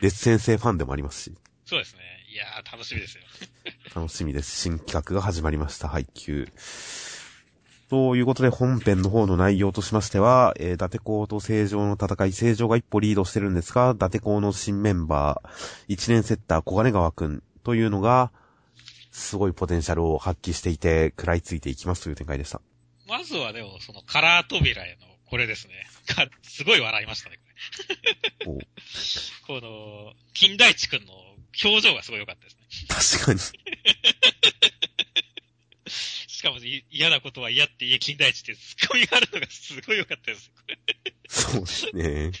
[0.00, 2.00] レッツ先生ファンでもありますし、そうですね。
[2.32, 3.24] いやー、楽しみですよ。
[3.94, 4.60] 楽しみです。
[4.60, 6.48] 新企画が始まりました、配給。
[7.92, 15.50] ということで、本編の方の内容としましては、えー、伊達公と正常の戦い、正常が一歩リードしてるんですが、伊達公の新メンバー、
[15.88, 18.32] 一年セッター小金川くんというのが、
[19.10, 22.62] すごいポテンシャルを発揮していて、食らいついていきますという展開でした。
[23.06, 25.74] まずはでも、そのカラー扉への、これですね。
[26.06, 27.40] かすごい笑いましたね、
[28.46, 28.66] こおれ。
[29.60, 31.12] この、金大地くんの
[31.62, 33.18] 表情がすごい良かったですね。
[33.18, 33.40] 確かに。
[36.42, 40.50] しかもい嫌なことは嫌って言え金大地ってツッコミがあるのがすごい良かったです。
[41.28, 42.32] そうですね。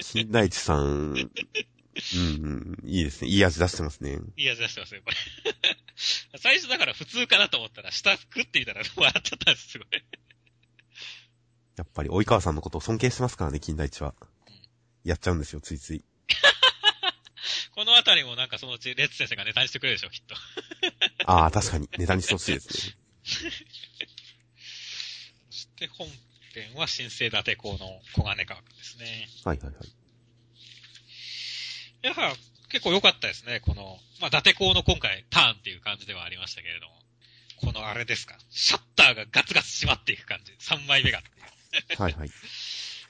[0.00, 3.28] 金田一さん、うん、うん、いいですね。
[3.28, 4.20] いい味出してますね。
[4.38, 5.16] いい味出してますよ、これ。
[6.38, 9.88] 最初だから普通かなと思ったら、下食ってみたら笑っちゃったんです、すごい。
[11.76, 14.14] やっぱり、及川さんのことを尊敬してますからね、金田一は。
[15.04, 16.02] やっちゃうんですよ、ついつい。
[17.76, 20.34] このあたりもなんかそのうちレッツ先生がネタにしてくれるでしょ、きっと。
[21.30, 23.01] ああ、確かに、ネタにしてほしいですね。
[25.50, 26.06] そして本
[26.54, 29.28] 編は新生伊達校の小金川くんですね。
[29.44, 29.86] はいはいはい。
[32.04, 32.36] いやは、
[32.68, 37.02] 結構良かったですね、この、まあ、伊達校の今回ターンっていう感じではありましたけれども。
[37.62, 40.52] このあれですか、シャッターがガツガツ閉まっていく感じ。
[40.58, 42.02] 3枚目がっていう。
[42.02, 42.30] はいはい。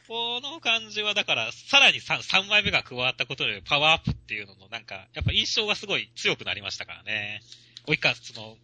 [0.09, 7.41] この感じはだから、さらに 3, 3枚目が加わったことでパワーアップっていうののなんか、やっぱ印象がすごい強くなりましたからね。
[7.87, 8.59] 及川、その、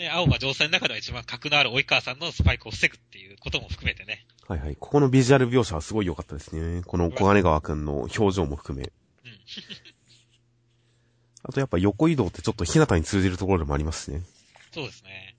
[0.00, 4.24] ね、青葉城西の中では一番格のある及川さんのスパイクを防ぐっていうことも含めてね。
[4.48, 4.76] はいはい。
[4.76, 6.80] ここのビジュアル描写はすごい良かったですね。
[6.86, 8.84] この小金川くんの表情も含め。
[8.84, 8.92] うん。
[11.44, 14.22] あとやっぱ横移動ってちょっと日向に通じるところでもありますしね。
[14.72, 15.36] そうですね。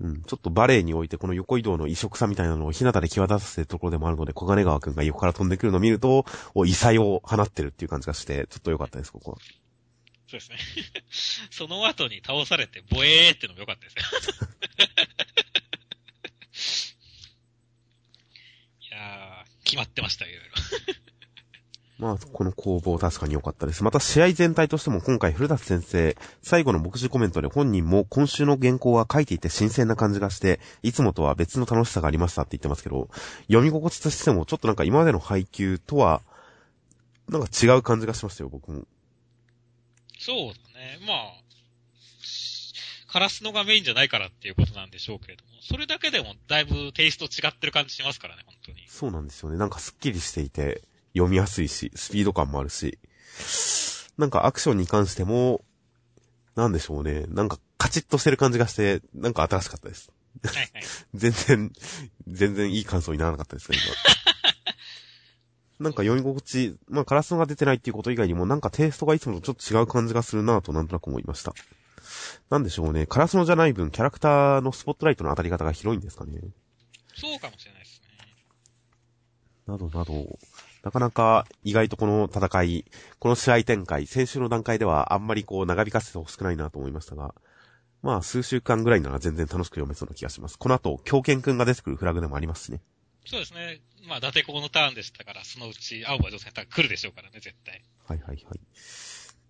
[0.00, 0.22] うん。
[0.22, 9.38] ちょっとバレエにおいてこの横移動の異色さみたいなのを日向で際立たせてるところでもあるので、小金川くんが横から飛んでくるのを見ると、お異彩を放ってるっていう感じがして、ちょっと良かったです、ここは。
[10.28, 10.58] そうですね。
[11.50, 14.02] その後に倒されて、ボエーってのも良かったですよ。
[18.90, 20.56] いやー、決まってましたよ、いろいろ。
[21.98, 23.82] まあ、この攻防確かに良かったです。
[23.82, 33.08] また試合全体としても今回古舘先生、最後の目次コメントで本人も今週の原稿は書いていて新鮮な感じがして、いつもとは別の楽しさがありましたって言ってますけど、
[33.46, 36.20] 読み心地としてもちょっとなんか今までの配給とは、
[37.28, 38.86] なんか違う感じがしましたよ、僕も。
[40.18, 40.98] そうだね。
[41.06, 41.46] まあ、
[43.08, 48.84] カラスのがメインじゃないからっていうことなんでしょうけれども、それだけでもだいぶテイスト違ってる感じしますからね、本当に。
[48.88, 49.56] そうなんですよね。
[49.56, 50.82] なんかスッキリしていて、
[51.14, 52.98] 読みやすいし、スピード感もあるし、
[54.18, 55.64] なんかアクションに関しても、
[56.54, 57.24] なんでしょうね。
[57.28, 60.10] なんかカチッとしてる感じがして、なんか新しかったです。
[60.44, 60.68] はいはい。
[61.14, 61.72] 全然、
[62.26, 64.25] 全然いい感想にならなかったですけど、今。
[65.78, 71.52] なんか読み心地、まあカラスのが出てないっていうこと以外にも、なんかテイストがいつもとちょっと違う感じがするなぁとなんとなく思いました。
[72.50, 73.06] なんでしょうね。
[73.06, 76.40] カラスのじゃない分、キャラクターのスポットライトの当たり方が広いんですかね。
[77.14, 78.08] そうかもしれないですね。
[79.66, 80.38] などなど、
[80.82, 82.84] なかなか意外とこの戦い、
[83.18, 87.34] この試合展開、先週の段階ではあんまりこう長引かせてほしくないなと思いましたが、
[88.02, 90.58] まあ数週間ぐらいなら全然楽しく読めそうな気がします。
[90.58, 92.80] この後、狂犬くんが出てくるフラグでもありますしね。
[93.26, 93.80] そうですね。
[94.08, 97.82] まあ、伊達公のターンでしたから、そのうち青葉女性来るでしょうからね、絶対。
[98.06, 98.60] はいはいはい。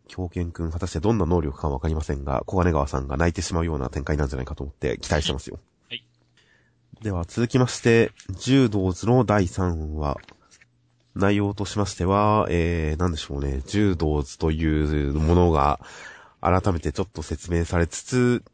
[0.09, 5.59] 狂犬くん、果たしてどんな能力かわかりませんが、小金川さんが泣いてしまうような展開なんじゃないかと思って期待してますよ。
[5.89, 6.07] はい。
[7.03, 10.17] では続きまして、柔道図の第3話。
[11.17, 15.81] 内容としましては、えー、なんでしょうね、柔道図というものが、
[16.43, 18.45] 改めてちょっと説明されつつ、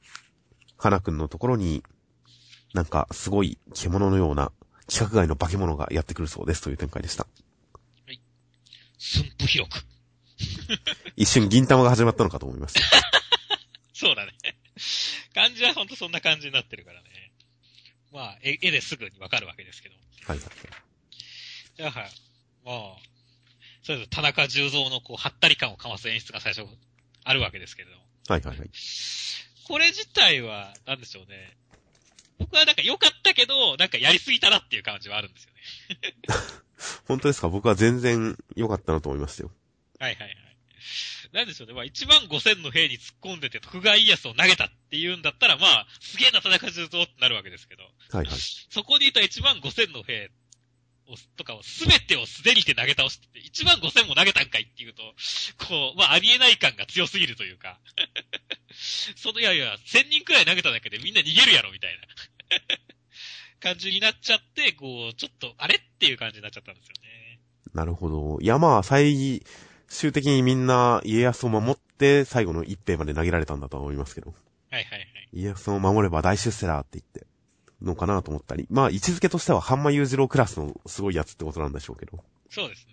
[0.79, 1.83] 花くんのところに、
[2.73, 4.53] なんかすごい獣のような、
[4.89, 7.27] 規格外の化け物がやってくるそうですという展開でした。
[8.99, 9.85] 寸布広く。
[11.17, 12.81] 一瞬銀玉が始まったのかと思いました。
[13.93, 14.33] そうだね。
[15.35, 17.33] 感じはほんとそんな感じになってるからね。
[18.13, 19.95] まあ、絵絵ですぐにわかるわけですけど。
[20.27, 20.49] はいはい。
[21.77, 22.11] じゃあ、
[22.65, 22.97] まあ、
[23.83, 26.69] それぞれ田中重蔵のこう、はったり感をかます演出が最初
[27.25, 28.03] あるわけですけれども。
[28.29, 28.71] はいはいはい。
[29.65, 31.57] これ自体は、なんでしょうね。
[32.43, 36.15] 僕はなんか良かったけど、なんかやりすぎたなっていう感じはあるんですよね。
[37.07, 37.49] 本当ですか？
[37.49, 39.53] 僕は全然良かったなと思いましたよ。
[39.99, 40.37] はいはいはい。
[41.33, 41.75] なんでしょうね。
[41.75, 47.89] まあ、1万5千の兵に突っ込んでて徳川家康を投げたっていうんだったら、まあ、すげえな田中重蔵ってなるわけですけど、は
[48.23, 48.39] いはい。
[48.71, 50.31] そこにいた1万5千の兵
[51.07, 55.03] を、とかをすべてを素手にて投げ倒してて、1万5千も投げたんかいっていうと、
[55.69, 57.79] こう、まあ、ありえない感が強すぎるというか、
[59.17, 62.07] その、いやいや、1000人くらい投げただけでみんな逃げるやろ、みたいな
[63.61, 67.41] 感じになっちゃって、こう、ちょっと、あれっていう感じになっちゃったんですよね。
[67.75, 68.39] なるほど。
[68.41, 69.43] いやまあ、最
[69.89, 74.35] 終的にみんな家康を守って最後の一兵まで投げられたんだとは思いますけど。
[74.71, 75.09] はいはいはい。
[75.33, 77.27] 家康を守れば大出世だって言って、
[77.81, 78.67] のかなと思ったり。
[78.71, 82.23] まあ、位置づけとしては半間裕次郎クラスのすごいやつってことなんでしょうけど。
[82.51, 82.93] そうですね。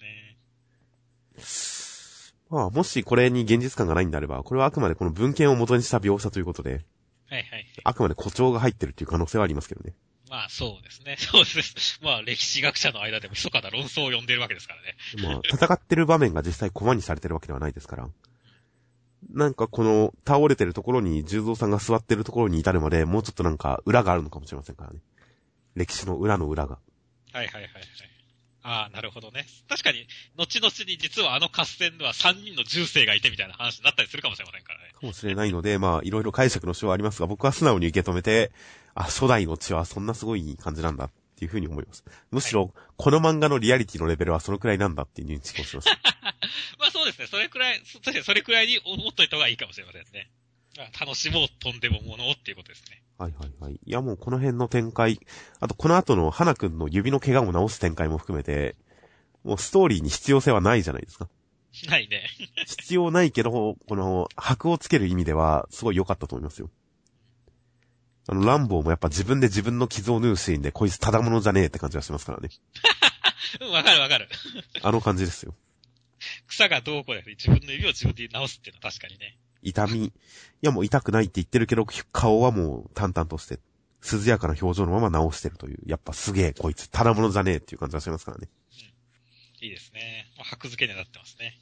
[2.49, 6.85] まあ、もしこれに現実感がないんであれば、これはあくまでこの文献を元にした描写ということで、
[7.29, 7.65] はいはい。
[7.83, 9.93] あくまで誇張が入ってるっていう可能性はありますけどね。
[10.29, 11.15] まあそうですね。
[11.19, 11.99] そうです。
[12.01, 14.95] まあ歴史学者の間でも密かな論争を呼んでるわけですからね。
[15.23, 18.09] まあ、戦ってる場面が実際コマにされてるわけではないですから。
[19.31, 24.99] なんかこの倒れてるところに、重蔵さんが座ってるところに至るまで、もうちょっとなんか裏があるのかもしれませんからね。
[25.75, 26.79] 歴史の裏の裏が。
[27.33, 28.08] はいはいはいはい。
[28.61, 29.45] ああ、なるほどね。
[29.69, 30.05] 確かに、
[30.35, 34.91] 後々に実はあの合戦では3人の銃声がいてみたいな話になったりするかもしれませんからね。
[34.93, 38.51] かもしれないので、まあ、いろいろ解釈の書はありますが、僕は素直に受け止めて、
[38.95, 42.03] あ、初代の血はそんなすごい感じなんだっていうふうに思います。
[42.31, 45.87] むしろ、この漫画のリアリティのレベルはそのくらいなんだっていう認識をします。
[46.77, 47.27] まあそうですね。
[47.27, 50.29] それくらい、それくらいに思っといた方がいいかもしれませんね。
[50.77, 53.01] まあ楽しもう、とんでもものをっていうことですね。
[53.19, 53.73] はいはいはい。
[53.73, 55.19] いやもうこの辺の展開、
[55.59, 58.75] あとこの後の花くんの指の怪我を治す展開も含めて、
[59.43, 61.27] もうストーリーに必要性はないじゃないですか。
[61.89, 62.23] ないね。
[62.65, 66.69] 必要ないけど、この、箔をつける意味では、すごい良かったと思いますよ。
[68.27, 72.49] あの、ランボーもやっぱ自分で自分の傷を縫うシーンで、こいつただものじゃねえって感じがしますからね。
[73.61, 74.29] うん、わかるわかる。
[74.81, 75.55] あの感じですよ。
[76.47, 79.37] 草がどうこうや自分の指を自分で直すっていうのは確かにね。
[79.61, 80.05] 痛み。
[80.05, 80.11] い
[80.61, 83.59] やもう痛くないって言ってるけど、顔はもう淡々として、
[84.01, 88.47] 涼やかな表情のまま直してるという、やっぱすげえ、こいつ、ただものじゃねえっていう感じがしますからね。
[89.61, 90.31] いいですね。
[90.37, 91.59] まあ、箔付けにはなってますね。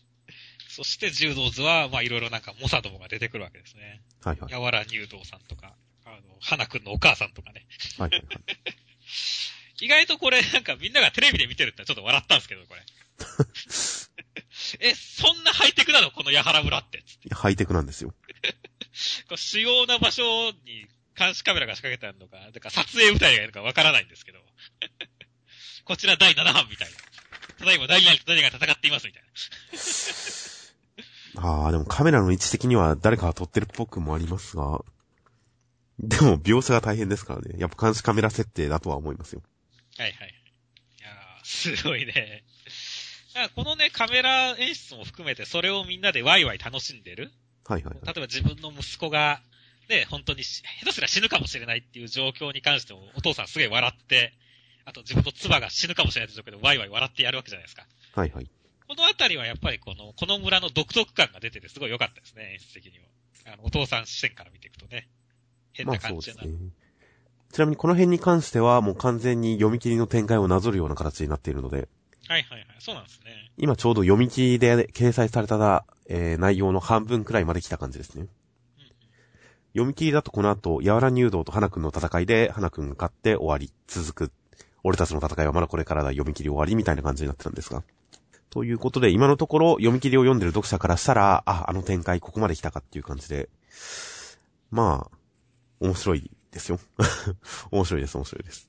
[0.69, 4.03] そして柔道図は、まあいろいろなんか猛者どもが出てくるわけですね。
[4.23, 4.51] はいはい。
[4.51, 5.73] やわら入道さんとか、
[6.05, 7.65] あの、花くんのお母さんとかね。
[7.97, 8.37] はいはいはい。
[9.81, 12.81] 意外とこれなんかみんながテレビで見てるってちょっと笑ったんですけど、これ。
[14.79, 16.11] え、そんなハイテクなの？
[16.11, 17.03] この八原村って。
[17.05, 18.13] つってハイテクなんですよ。
[19.29, 20.87] こう主要な場所に
[21.17, 24.39] 監視カメラが仕掛けてあるのか、だから撮影部隊がいるのかわからないんですけど。
[25.85, 26.97] こちら第7班みたいな。
[27.59, 29.23] ただいま第何と何が戦っていますみたい
[31.35, 31.41] な。
[31.63, 34.83] ああ、でもカメラの位置的には誰かが撮ってるっぽくもありますが、
[35.99, 37.59] でも描写が大変ですからね。
[37.59, 39.41] やっぱ監視カメラ設定だとは思いますよ。
[39.97, 40.33] はいはい。
[40.99, 42.43] いやーすごいね。
[43.55, 47.31] このね、カメラ演出も含めて、それをみんなでワイワイ楽しんでる。
[47.65, 48.05] はいはいはい。
[48.05, 49.41] 例えば自分の息子が、
[49.89, 54.33] ね、本当にし下手すら死ぬかもしれないっていう状況に関しても、お父さんすげえ笑って、
[54.85, 57.85] あと自分の妻が死ぬかもしれないって状況でワイワイ笑ってやるわけじゃないですか。
[58.15, 58.49] はいはい。
[58.87, 63.05] このあたりはやっぱりこの、この村の独特感が出ててすごい良かったですね、演出的には。
[63.53, 65.07] あの、お父さん視点から見ていくとね。
[65.73, 66.41] 変まな感じだな。
[66.41, 66.71] あそうですね。
[67.51, 71.87] ちなみにこの辺に関してはもう完全に読み切りの展開をなぞるような形になっているので、
[72.27, 72.67] はいはいはい。
[72.79, 73.51] そうなんですね。
[73.57, 78.27] 今ちょうど読み切りで掲載された、えー内容の半分くらいまで来た感じですね。
[79.73, 84.31] 読み切りだとこの後、柔ら入道と花くんの戦いで、花くんが勝って終わり、続く。
[84.83, 87.83] 俺たちの戦いはまだこれからだ、読み切り終わりみたいな感じになってたんですが。
[88.49, 93.49] ということで、今のところ読み切りを読んでる読者からしたら、あ、あの展開ここまで来たかっていう感じで、
[94.71, 95.17] まあ、
[95.79, 96.79] 面白いですよ。
[97.71, 98.67] 面白いです、面白いです。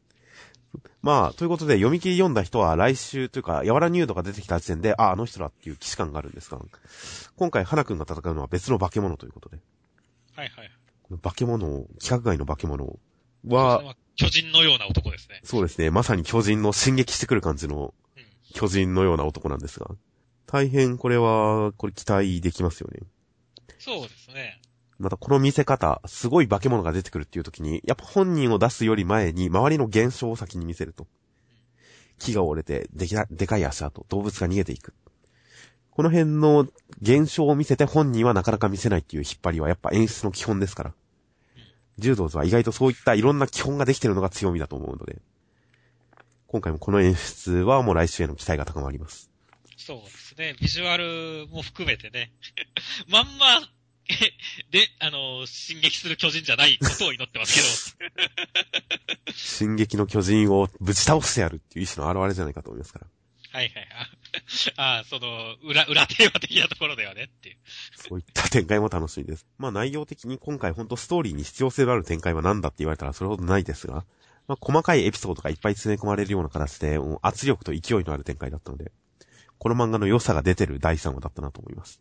[1.02, 6.58] まあ、ということで、読み切り読んだ人は来週というか、柔ら入道が出てきた時点で、あ、あの人だっていう既視感があるんですが、
[7.36, 9.58] 今回、花くんが戦うのは別の化け物ということで、
[10.34, 10.70] はいはい。
[11.02, 12.98] この化け物を、規格外の化け物
[13.46, 15.40] は巨人のような男ですね。
[15.44, 18.24] そうですね、まさに巨人の進撃してくる感じのうん。
[18.54, 19.88] 巨人のような男なんですが、
[20.46, 23.00] 大変これは、これ期待できますよね。
[23.78, 24.60] そうですね。
[24.98, 31.06] またこの見せ方、すごい化け物が出てくるっていう時に、やっぱ本人を出すより前に周りの現象を先に見せると。
[32.18, 34.92] 木が折れて、でき、でかい足跡、動物が逃げていく。
[35.90, 36.68] この辺の
[37.00, 40.94] 現象を見せて本人はなかなか見せないっていう引っ張りはやっぱ演出の基本ですから。
[41.98, 45.20] 柔道図は意外とそういったいろんな基本ができてるのが強みだと思うので。
[46.46, 49.30] 今回もこの演出はもう来週への期待が高まります。
[49.76, 50.54] そうですね。
[50.60, 52.32] ビジュアルも含めてね。
[53.10, 53.60] まんま、
[54.70, 59.32] で、あの、進撃する巨人じゃないことを祈ってますけど。
[59.32, 63.06] 進撃の巨人をぶち倒してやるっていう意志の表れじゃないかと思いますから。
[63.50, 63.88] はいはい。
[64.76, 67.56] あ あ、その、裏、裏テーマ的なところではねっていう。
[67.96, 69.46] そういった展開も楽しみです。
[69.58, 74.04] まあ内容的に今回ほんとストーリーに必要性のある展開は何だって言われたらそれほどないですが、
[74.46, 78.92] まあ細かいエピソードがいっぱい詰め込まれるような形で、圧力と勢いのある展開だったので、
[79.58, 82.00] この漫画の良さが出てる第3話だったなと思います。